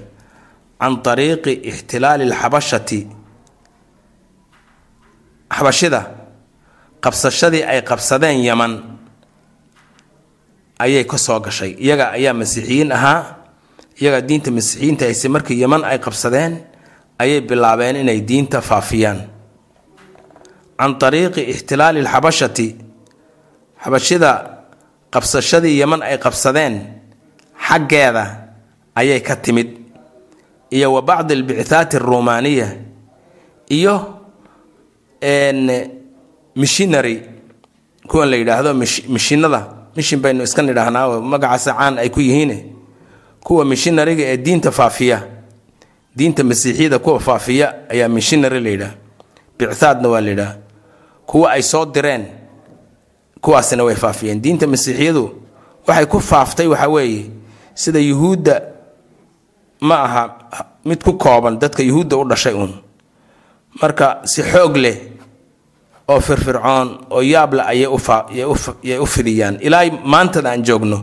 Can 0.80 1.00
ariiqi 1.12 1.54
ixtilaali 1.70 2.24
alxabashati 2.28 3.00
xabashida 5.56 6.02
qabsashadii 7.04 7.64
ay 7.72 7.82
qabsadeen 7.90 8.40
yaman 8.50 8.74
ayay 10.80 11.04
ka 11.06 11.18
soo 11.18 11.40
gashay. 11.40 11.76
Iyaga 11.80 12.12
ayaa 12.18 12.34
masiixiyiin 12.34 12.92
ahaa 12.92 13.22
iyagaa 14.02 14.22
diinta 14.28 14.52
masiixiyiinta 14.52 15.06
hayse 15.06 15.28
markii 15.30 15.60
yaman 15.64 15.84
ay 15.86 16.00
qabsadeen 16.06 16.54
ayay 17.22 17.42
bilaabeen 17.42 17.96
inay 18.04 18.20
diinta 18.30 18.62
faafiyaan. 18.62 19.20
Can 20.80 20.96
ariiqi 21.08 21.42
ixtilaali 21.54 22.00
alxabashati 22.04 22.68
xabashida 23.84 24.32
qabsashadii 25.14 25.78
yaman 25.82 26.02
ay 26.02 26.18
qabsadeen 26.26 26.76
xaggeeda 27.68 28.26
ayay 29.00 29.20
ka 29.28 29.36
timid. 29.36 29.70
Iyo 30.74 30.94
wa 30.98 31.02
bacdi 31.02 31.34
albicthaati 31.38 31.96
aruumaaniya 32.02 32.68
iyo 33.70 33.96
mishinary 36.56 37.22
kuwan 38.08 38.30
la 38.30 38.36
yidhaahdo 38.38 38.74
mishinada 39.10 39.68
mishin 39.96 40.20
baynu 40.22 40.44
iska 40.44 40.62
nidhaahnaa 40.62 41.20
magacaasa 41.22 41.74
caan 41.74 41.98
ay 41.98 42.10
ku 42.10 42.20
yihiin 42.20 42.74
kuwa 43.44 43.66
mishinariga 43.66 44.24
ee 44.24 44.38
diinta 44.38 44.72
faafiya 44.72 45.24
diinta 46.16 46.44
masiixiyada 46.44 47.00
kuwa 47.00 47.20
faafiya 47.20 47.90
ayaa 47.90 48.08
mishinary 48.10 48.60
la 48.60 48.70
yidhaah. 48.70 48.94
Bicthaadna 49.60 50.08
waa 50.10 50.22
la 50.22 50.30
yidhaah. 50.30 50.56
Kuwa 51.26 51.52
ay 51.52 51.62
soo 51.62 51.86
direen 51.86 52.26
kuwaasina 53.42 53.84
way 53.84 53.96
faafiyeen. 53.96 54.42
Diinta 54.42 54.68
masiixiyadu 54.68 55.32
waxay 55.88 56.06
ku 56.06 56.20
faaftay 56.22 56.68
waxa 56.68 56.88
weeye 56.90 57.26
sida 57.74 58.00
yuhuudda 58.00 58.62
ma 59.82 59.96
aha 60.04 60.24
mid 60.86 61.04
ku 61.04 61.14
kooban 61.14 61.60
dadka 61.60 61.84
yuhuudda 61.84 62.18
u 62.18 62.24
dhashay 62.30 62.54
uun 62.54 62.74
marka 63.82 64.22
si 64.26 64.42
xoog 64.44 64.76
leh 64.78 64.98
oo 66.08 66.20
firfircoon 66.20 67.06
oo 67.10 67.22
yaable 67.22 67.62
ayay 67.62 67.88
u 69.00 69.06
fidiyaan. 69.06 69.58
Ilaa 69.62 69.84
maantada 70.04 70.50
aan 70.52 70.64
joogno. 70.64 71.00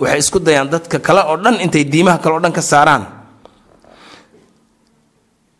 Waxay 0.00 0.18
isku 0.18 0.38
dayaan 0.40 0.70
dadka 0.70 0.98
kale 0.98 1.20
oo 1.26 1.36
dhan 1.36 1.60
intay 1.60 1.84
diimaha 1.84 2.18
kale 2.18 2.34
o 2.36 2.40
dhan 2.40 2.52
ka 2.52 2.60
saaraan. 2.62 3.04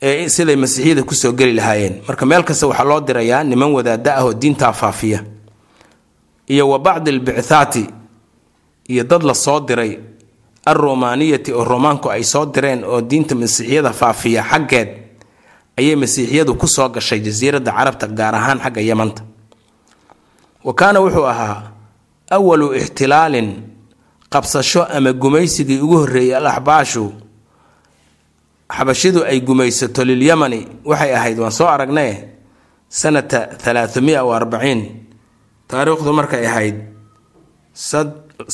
Ee 0.02 0.28
siday 0.28 0.56
masiixiyada 0.56 1.02
ku 1.02 1.14
soo 1.14 1.32
geli 1.32 1.54
lahaayeen. 1.54 2.02
Marka 2.08 2.26
meel 2.26 2.42
kasta 2.44 2.66
waxaa 2.66 2.84
loo 2.84 3.00
dirayaa 3.00 3.44
niman 3.44 3.72
wadaada 3.72 4.16
ah 4.18 4.24
oo 4.24 4.32
diintaa 4.34 4.72
faafiya. 4.72 5.24
Iyo 6.48 6.68
wa 6.68 6.78
bacdi 6.78 7.10
albicthaati 7.10 7.84
iyo 8.88 9.04
dad 9.04 9.22
la 9.22 9.34
soo 9.34 9.60
diray. 9.60 9.98
Alrumaaniyati 10.66 11.52
oo 11.52 11.64
romaanku 11.64 12.08
ay 12.10 12.22
soo 12.24 12.46
direen 12.46 12.84
oo 12.84 13.00
diinta 13.00 13.34
masiixiyada 13.34 13.92
faafiya 13.92 14.42
xaggeed 14.44 14.88
ayay 15.78 15.96
masiixiyadu 16.02 16.52
ku 16.60 16.66
soo 16.68 16.88
gashay 16.88 17.20
jasiiradda 17.26 17.70
carabta 17.72 18.06
gaar 18.18 18.34
ahaan 18.34 18.58
xagga 18.64 18.80
yamanta 18.90 19.22
wa 20.66 20.72
kaana 20.74 20.98
wuxuu 21.04 21.26
ahaa 21.32 21.72
awalu 22.36 22.66
ixtilaalin 22.80 23.48
qabsasho 24.32 24.82
ama 24.96 25.12
gumaysigii 25.12 25.80
ugu 25.84 25.96
horreeyey 26.02 26.34
al 26.36 26.46
axbaashu 26.46 27.04
xabashidu 28.76 29.20
ay 29.30 29.40
gumaysato 29.40 30.04
lilyamani 30.04 30.60
waxay 30.90 31.12
ahayd 31.18 31.38
waan 31.38 31.52
soo 31.58 31.68
aragnee 31.74 32.12
sanata 32.88 33.40
thalaathamia 33.62 34.24
wa 34.24 34.36
arbaciin. 34.38 34.80
Taariikhdu 35.68 36.10
markay 36.18 36.46
ahayd 36.46 36.76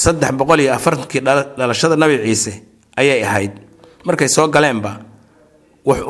saddex 0.02 0.30
boqol 0.38 0.60
iyo 0.64 0.72
afartankii 0.74 1.20
dhalashada 1.58 1.96
nabi 1.96 2.16
ciise 2.24 2.52
ayay 3.00 3.22
ahayd. 3.24 3.52
Markay 4.04 4.28
soo 4.28 4.48
galeenba 4.48 4.92
wax 5.84 6.00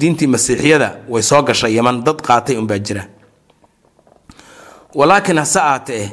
diintii 0.00 0.26
masiixiyada 0.34 0.88
way 1.08 1.22
soo 1.22 1.42
gashay 1.42 1.74
yaman 1.76 2.02
dad 2.06 2.18
qaatay 2.26 2.56
unbaa 2.56 2.78
jira. 2.78 3.04
Walaakiin 4.94 5.38
hase 5.38 5.60
aatee 5.60 6.10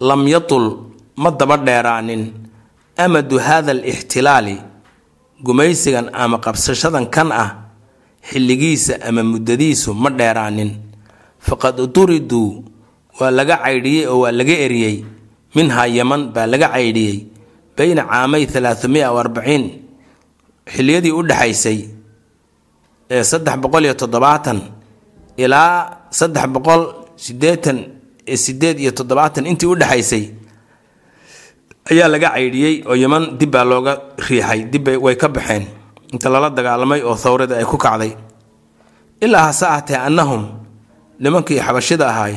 lam 0.00 0.28
yatul 0.28 0.66
ma 1.16 1.30
daba 1.30 1.56
dheeraanin 1.56 2.32
amadu 2.96 3.38
hada 3.38 3.72
alixtilaali 3.72 4.56
gumaysigan 5.42 6.10
ama 6.12 6.38
qabsashadan 6.38 7.06
kan 7.14 7.32
ah 7.32 7.50
xilligiisa 8.30 8.94
ama 9.08 9.22
muddadiisu 9.22 9.94
ma 9.94 10.10
dheeraanin. 10.10 10.70
Faqad 11.46 11.76
duriduu 11.94 12.62
waa 13.20 13.30
laga 13.30 13.56
caydhiyey 13.64 14.06
oo 14.06 14.20
waa 14.22 14.30
laga 14.32 14.54
eriyey. 14.66 14.96
Minhaa 15.54 15.86
yaman 15.86 16.22
baa 16.34 16.46
laga 16.46 16.68
caydhiyey. 16.74 17.16
Beyna 17.76 18.02
caamay 18.10 18.46
thalaathamia 18.46 19.10
o 19.12 19.18
arbaciin 19.18 19.64
xilliyadii 20.74 21.10
u 21.12 21.22
dhexaysay 21.26 21.78
saddex 23.30 23.56
boqol 23.62 23.84
iyo 23.86 23.94
toddobaatan 24.02 24.58
ilaa 25.44 26.08
saddex 26.18 26.46
boqol 26.54 26.82
sideetan 27.24 27.78
sideed 28.44 28.76
iyo 28.84 28.92
toddobaatan 28.98 29.44
intii 29.50 29.68
u 29.68 29.74
dhexaysay 29.80 30.24
ayaa 31.90 32.08
laga 32.12 32.28
caydhiyey 32.36 32.74
oo 32.88 32.94
yaman 33.02 33.24
dib 33.38 33.50
baa 33.54 33.64
looga 33.70 33.92
riixay 34.28 34.60
dibbay 34.72 34.96
way 35.04 35.16
ka 35.22 35.28
baxeen. 35.36 35.64
Inta 36.12 36.28
lala 36.32 36.48
dagaalamay 36.56 37.00
oo 37.08 37.16
thawrada 37.22 37.54
ay 37.60 37.64
ku 37.64 37.76
kacday. 37.84 38.12
Ilaa 39.24 39.44
hase 39.48 39.64
ahatee 39.66 39.96
annahum 40.08 40.42
nimankii 41.22 41.58
xabashida 41.66 42.04
ahaay 42.12 42.34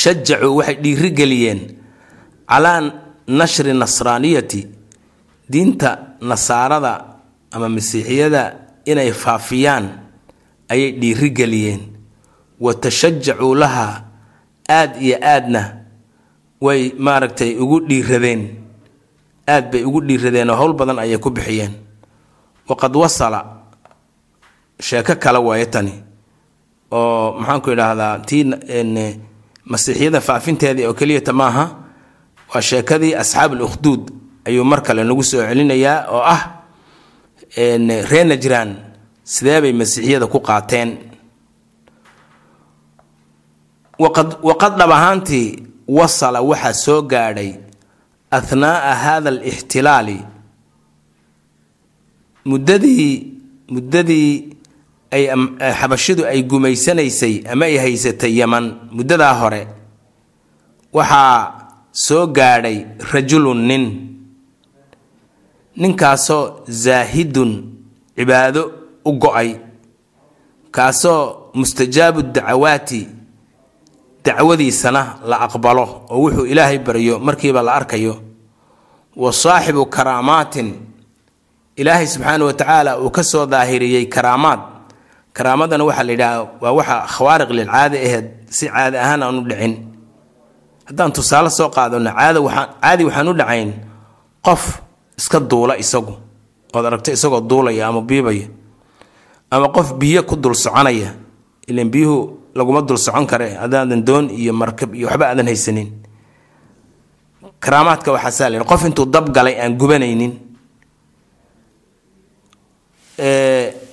shajacuu 0.00 0.56
waxay 0.58 0.76
dhiirigeliyeen 0.82 1.60
calaa 2.50 2.80
nashri 3.38 3.72
nasraaniyati 3.82 4.60
diinta 5.52 5.90
nasaarada 6.30 6.92
ama 7.54 7.68
masiixiyada 7.76 8.42
inay 8.86 9.12
faafiyaan 9.12 9.88
ayay 10.68 10.92
dhiirigeliyeen. 11.00 11.80
Wa 12.60 12.74
tashajacuu 12.74 13.54
laha 13.54 14.04
aad 14.70 14.96
iyo 15.02 15.18
aadna 15.22 15.62
way 16.60 16.92
maaragtay 16.98 17.54
ugu 17.58 17.80
dhiiradeen. 17.88 18.42
Aad 19.48 19.70
bay 19.72 19.84
ugu 19.84 20.00
dhiiradeen 20.00 20.50
oo 20.50 20.56
howl 20.56 20.72
badan 20.72 20.98
ayay 20.98 21.18
ku 21.18 21.30
bixiyeen. 21.30 21.72
Waqad 22.68 22.96
wasala 22.96 23.40
sheeko 24.80 25.14
kale 25.16 25.38
waaye 25.38 25.66
tani 25.66 25.92
oo 26.90 27.38
maxaanku 27.38 27.70
idhaahdaa 27.70 28.18
tii 28.26 28.44
masiixiyada 29.64 30.20
faafinteedii 30.20 30.86
oo 30.86 30.94
keliyata 30.94 31.32
maaha 31.32 31.64
waa 32.54 32.60
sheekadii 32.62 33.14
asxaab 33.14 33.52
al-ukhduud 33.52 34.10
ayuu 34.44 34.64
mar 34.64 34.82
kale 34.82 35.04
nagu 35.04 35.22
soo 35.24 35.42
celinayaa 35.42 36.06
oo 36.10 36.22
ah 36.22 36.55
reer 37.56 38.26
najraan 38.30 38.70
sidee 39.24 39.60
bay 39.60 39.72
masiixiyada 39.72 40.26
ku 40.26 40.38
qaateen? 40.40 40.90
Waqad 43.98 44.72
dhab 44.78 44.90
ahaantii 44.92 45.62
wasala 45.88 46.40
waxaa 46.42 46.72
soo 46.84 47.02
gaadhay 47.02 47.50
ahnaa'a 48.30 48.94
hada 49.04 49.30
alixtilaali. 49.30 50.18
Muddadii 52.44 53.32
muddadii 53.74 54.30
ay 55.10 55.24
xabashidu 55.80 56.22
ay 56.26 56.42
gumaysanaysay 56.42 57.34
ama 57.52 57.64
ay 57.64 57.76
haysatay 57.78 58.32
yaman 58.38 58.64
muddadaa 58.92 59.34
hore 59.40 59.62
waxaa 60.92 61.40
soo 61.92 62.26
gaadhay 62.26 62.78
rajulun 63.12 63.60
nin 63.68 63.84
ninkaasoo 65.76 66.44
zaahidun 66.84 67.50
cibaado 68.16 68.62
u 69.04 69.12
go'ay 69.22 69.50
kaasoo 70.70 71.50
mustajaabu 71.54 72.22
dacawaati 72.22 73.08
dacwadiisana 74.24 75.02
la 75.30 75.36
aqbalo 75.46 75.84
oo 76.10 76.18
wuxuu 76.22 76.46
ilaahay 76.46 76.78
baryo 76.78 77.18
markiiba 77.18 77.62
la 77.62 77.72
arkayo. 77.74 78.14
Wa 79.16 79.32
saaxibu 79.32 79.86
karaamaatin 79.86 80.68
ilaahay 81.76 82.06
subxaana 82.06 82.44
wa 82.44 82.52
tacaala 82.52 82.98
uu 82.98 83.10
ka 83.10 83.22
soo 83.24 83.46
daahiriyey 83.46 84.06
karaamaad. 84.06 84.60
Karaamadana 85.32 85.84
waxaa 85.84 86.02
la 86.04 86.12
yidhaha 86.12 86.48
waa 86.60 86.72
waxa 86.72 86.96
khawaariq 87.14 87.50
lilcaada 87.50 87.96
aheed 88.06 88.26
si 88.50 88.66
caadi 88.68 88.96
ahaan 88.96 89.22
aan 89.22 89.38
u 89.38 89.42
dhicin. 89.48 89.74
Haddaan 90.88 91.12
tusaale 91.12 91.50
soo 91.50 91.68
qaadano 91.70 92.10
caada 92.18 92.40
waxaan 92.40 92.68
caadi 92.82 93.02
waxaan 93.04 93.28
u 93.28 93.34
dhacayn 93.40 93.70
qof 94.46 94.62
iska 95.18 95.40
duula 95.40 95.76
isagu. 95.78 96.14
Ood 96.74 96.84
aragto 96.86 97.12
isagoo 97.12 97.40
duulaya 97.40 97.88
ama 97.88 98.00
biibaya. 98.00 98.48
Ama 99.50 99.68
qof 99.68 99.94
biyo 99.94 100.22
ku 100.26 100.36
dul 100.36 100.54
soconaya. 100.54 101.14
Ilan 101.68 101.90
biyuhu 101.90 102.38
laguma 102.54 102.82
dul 102.82 102.98
socon 102.98 103.26
kare. 103.26 103.54
Haddaadan 103.56 104.02
doon 104.04 104.30
iyo 104.30 104.52
markab 104.52 104.94
iyo 104.94 105.06
waxba 105.08 105.28
aadan 105.30 105.46
haysanin. 105.46 105.88
Karaamaadka 107.60 108.12
waxaasaa 108.12 108.50
la 108.50 108.64
qof 108.64 108.84
intuu 108.84 109.06
dab 109.06 109.32
galay 109.32 109.56
aan 109.60 109.76
gubanaynin. 109.78 110.32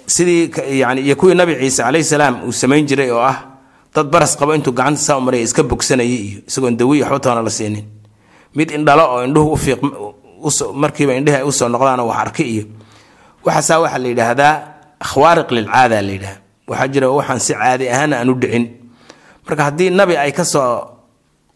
Sidii 0.08 0.52
yani 0.80 1.02
iyo 1.02 1.16
kuwii 1.16 1.36
nabi 1.36 1.56
ciise 1.56 1.84
calayhi 1.84 2.04
salaam 2.04 2.44
uu 2.44 2.52
samayn 2.52 2.86
jiray 2.86 3.10
oo 3.12 3.22
ah 3.24 3.56
dad 3.96 4.08
baras 4.12 4.36
qabo 4.38 4.54
intuu 4.56 4.74
gacanta 4.76 5.00
saa 5.00 5.20
maraya 5.20 5.44
iska 5.44 5.64
bogsanayay 5.64 6.12
iyo 6.28 6.40
isagoon 6.48 6.76
dawiy 6.78 7.02
waxba 7.02 7.20
toona 7.20 7.42
la 7.42 7.50
siinin. 7.50 7.86
Mid 8.56 8.72
indhalo 8.72 9.04
oo 9.16 9.24
indhuhu 9.24 9.54
u 9.54 9.58
fiiq 9.58 9.80
markiiba 10.82 11.13
indhihi 11.19 11.38
ay 11.41 11.45
u 11.47 11.51
soo 11.60 11.67
noqdaanoo 11.73 12.08
wax 12.12 12.19
arki 12.25 12.43
iyo 12.53 12.63
waxaasaa 13.45 13.79
waxaa 13.84 14.01
la 14.03 14.08
yidhaahdaa 14.12 14.53
khawaariq 15.10 15.49
lilcaada 15.58 15.97
la 16.08 16.12
yidhaha 16.15 16.36
waxaa 16.69 16.88
jira 16.93 17.08
waxaan 17.17 17.39
si 17.45 17.53
caadi 17.60 17.86
ahaana 17.93 18.15
aan 18.19 18.29
u 18.29 18.36
dhicin. 18.41 18.65
Marka 19.45 19.63
haddii 19.67 19.89
nabi 19.99 20.13
ay 20.23 20.32
ka 20.38 20.43
soo 20.53 20.71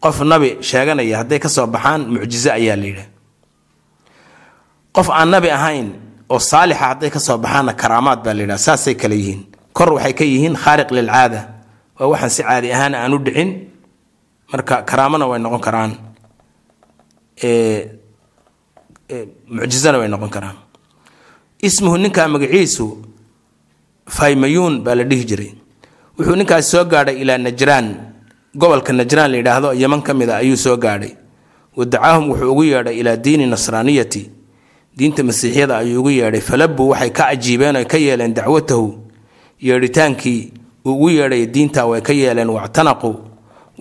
qof 0.04 0.16
nabi 0.32 0.48
sheeganaya 0.68 1.16
hadday 1.24 1.38
ka 1.44 1.48
soo 1.56 1.66
baxaan 1.74 2.00
mucjizo 2.12 2.50
ayaa 2.58 2.76
la 2.80 2.86
yidhaha 2.90 3.08
qof 4.96 5.08
aan 5.18 5.28
nabi 5.34 5.48
ahayn 5.58 5.86
oo 6.32 6.38
saalixa 6.50 6.84
hadday 6.92 7.10
ka 7.14 7.20
soo 7.26 7.36
baxaanna 7.44 7.72
karaamaad 7.82 8.20
baa 8.24 8.34
la 8.36 8.42
yidhaha 8.44 8.58
saasay 8.66 8.94
kale 9.00 9.16
yihiin. 9.20 9.40
Kor 9.76 9.88
waxay 9.96 10.12
ka 10.18 10.24
yihiin 10.32 10.54
khaariq 10.62 10.90
lilcaada 10.96 11.40
waa 11.98 12.08
waxaan 12.12 12.30
si 12.36 12.42
caadi 12.48 12.68
ahaana 12.76 12.96
aan 13.04 13.14
u 13.16 13.18
dhicin. 13.26 13.50
Marka 14.52 14.74
karaamona 14.88 15.24
way 15.30 15.38
noqon 15.44 15.60
karaan 15.66 15.92
mucjizana 19.48 19.98
way 19.98 20.08
noqon 20.08 20.30
karaan. 20.30 20.56
Ismuhu 21.62 21.96
ninkaa 21.98 22.28
magaciisu 22.28 22.86
faymayuun 24.08 24.80
baa 24.84 24.94
la 24.94 25.04
dhihi 25.04 25.24
jiray. 25.24 25.52
Wuxuu 26.18 26.36
ninkaas 26.36 26.70
soo 26.70 26.84
gaadhay 26.84 27.20
ilaa 27.22 27.38
najraan. 27.38 27.94
Gobolka 28.56 28.92
najraan 28.92 29.30
la 29.30 29.36
yidhaahdo 29.36 29.72
yaman 29.74 30.02
ka 30.02 30.14
mid 30.14 30.30
a 30.30 30.36
ayuu 30.36 30.56
soo 30.56 30.76
gaadhay. 30.76 31.12
Wadacaahum 31.76 32.30
wuxuu 32.30 32.50
ugu 32.52 32.64
yeedhay 32.64 32.98
ilaa 32.98 33.16
diini 33.16 33.46
nasraaniyati. 33.46 34.30
Diinta 34.96 35.22
masiixiyada 35.22 35.78
ayuu 35.78 36.00
ugu 36.00 36.10
yeedhay. 36.10 36.40
Falabuu 36.40 36.88
waxay 36.88 37.10
ka 37.10 37.24
cajiibeen 37.30 37.76
oy 37.76 37.84
ka 37.84 37.96
yeeleen 37.98 38.34
dacwatahu. 38.34 38.98
Yeedhitaankii 39.60 40.52
uu 40.84 40.92
ugu 40.92 41.10
yeedhay 41.10 41.46
diinta 41.46 41.86
way 41.86 42.00
ka 42.00 42.12
yeeleen. 42.12 42.48
Wactanaqu 42.50 43.14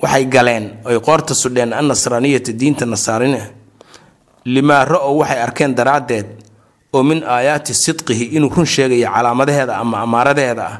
waxay 0.01 0.25
galeen 0.25 0.69
oy 0.85 0.99
qoorta 0.99 1.33
sudheen 1.35 1.73
annasraaniyata 1.73 2.51
diinta 2.53 2.85
nasaarina 2.85 3.39
limaa 4.53 4.85
ra'ow 4.85 5.13
waxay 5.21 5.39
arkeen 5.45 5.75
daraaddeed 5.75 6.27
oo 6.95 7.03
min 7.03 7.19
aayaati 7.23 7.73
sidqihi 7.73 8.25
inuu 8.37 8.49
run 8.55 8.65
sheegayo 8.65 9.09
calaamadaheeda 9.15 9.73
ama 9.83 9.97
amaaradeeda 10.05 10.63
ah 10.73 10.77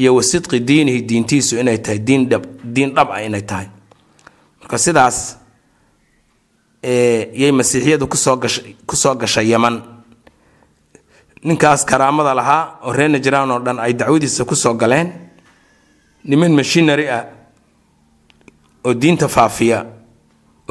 iyo 0.00 0.14
wa 0.16 0.22
sidqi 0.22 0.60
diinihi 0.68 1.00
diintiisu 1.08 1.58
inay 1.60 1.78
tahay 1.84 1.98
diin 1.98 2.90
dhab 2.94 3.08
ah 3.10 3.20
inay 3.22 3.42
tahay. 3.50 3.66
Marka 4.60 4.78
sidaas 4.78 5.18
yay 7.40 7.52
masiixiyadu 7.52 8.06
ku 8.86 8.96
soo 8.96 9.14
gashay 9.18 9.48
yaman 9.50 9.82
ninkaas 11.44 11.84
karaamada 11.84 12.34
lahaa 12.34 12.78
oo 12.86 12.92
reer 12.92 13.10
najraan 13.10 13.50
oo 13.50 13.58
dhan 13.60 13.78
ay 13.78 13.92
dacwadiisa 13.94 14.44
ku 14.44 14.54
soo 14.56 14.74
galeen 14.74 15.12
niman 16.24 16.52
mashinari 16.54 17.08
ah 17.10 17.24
oo 18.86 18.94
diinta 18.94 19.28
faafiya 19.28 19.86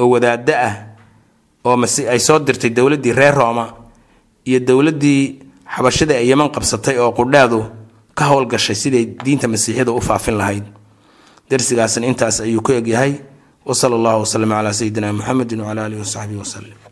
oo 0.00 0.08
wadaaddo 0.12 0.54
ah 0.56 0.74
oo 1.64 1.76
ay 2.12 2.20
soo 2.20 2.38
dirtay 2.38 2.70
dowladdii 2.70 3.12
reer 3.12 3.34
rooma 3.34 3.64
iyo 4.48 4.58
dowladdii 4.60 5.22
xabashada 5.74 6.14
ee 6.20 6.26
yeman 6.30 6.48
qabsatay 6.54 6.96
oo 6.98 7.12
qudhaadu 7.12 7.60
ka 8.18 8.24
howlgashay 8.30 8.76
siday 8.82 9.04
diinta 9.24 9.46
masiixiyada 9.48 9.92
u 9.92 10.00
faafin 10.00 10.36
lahayd. 10.40 10.64
Darsigaasna 11.50 12.06
intaas 12.06 12.40
ayuu 12.40 12.60
ku 12.62 12.72
egyahay. 12.72 13.12
Wasala 13.68 13.94
allahu 13.96 14.20
waslama 14.24 14.54
calaa 14.58 14.72
sayidina 14.72 15.12
muxamedin 15.12 15.60
wcala 15.60 15.84
alihi 15.86 16.00
wasaxbihi 16.00 16.38
waslem 16.40 16.87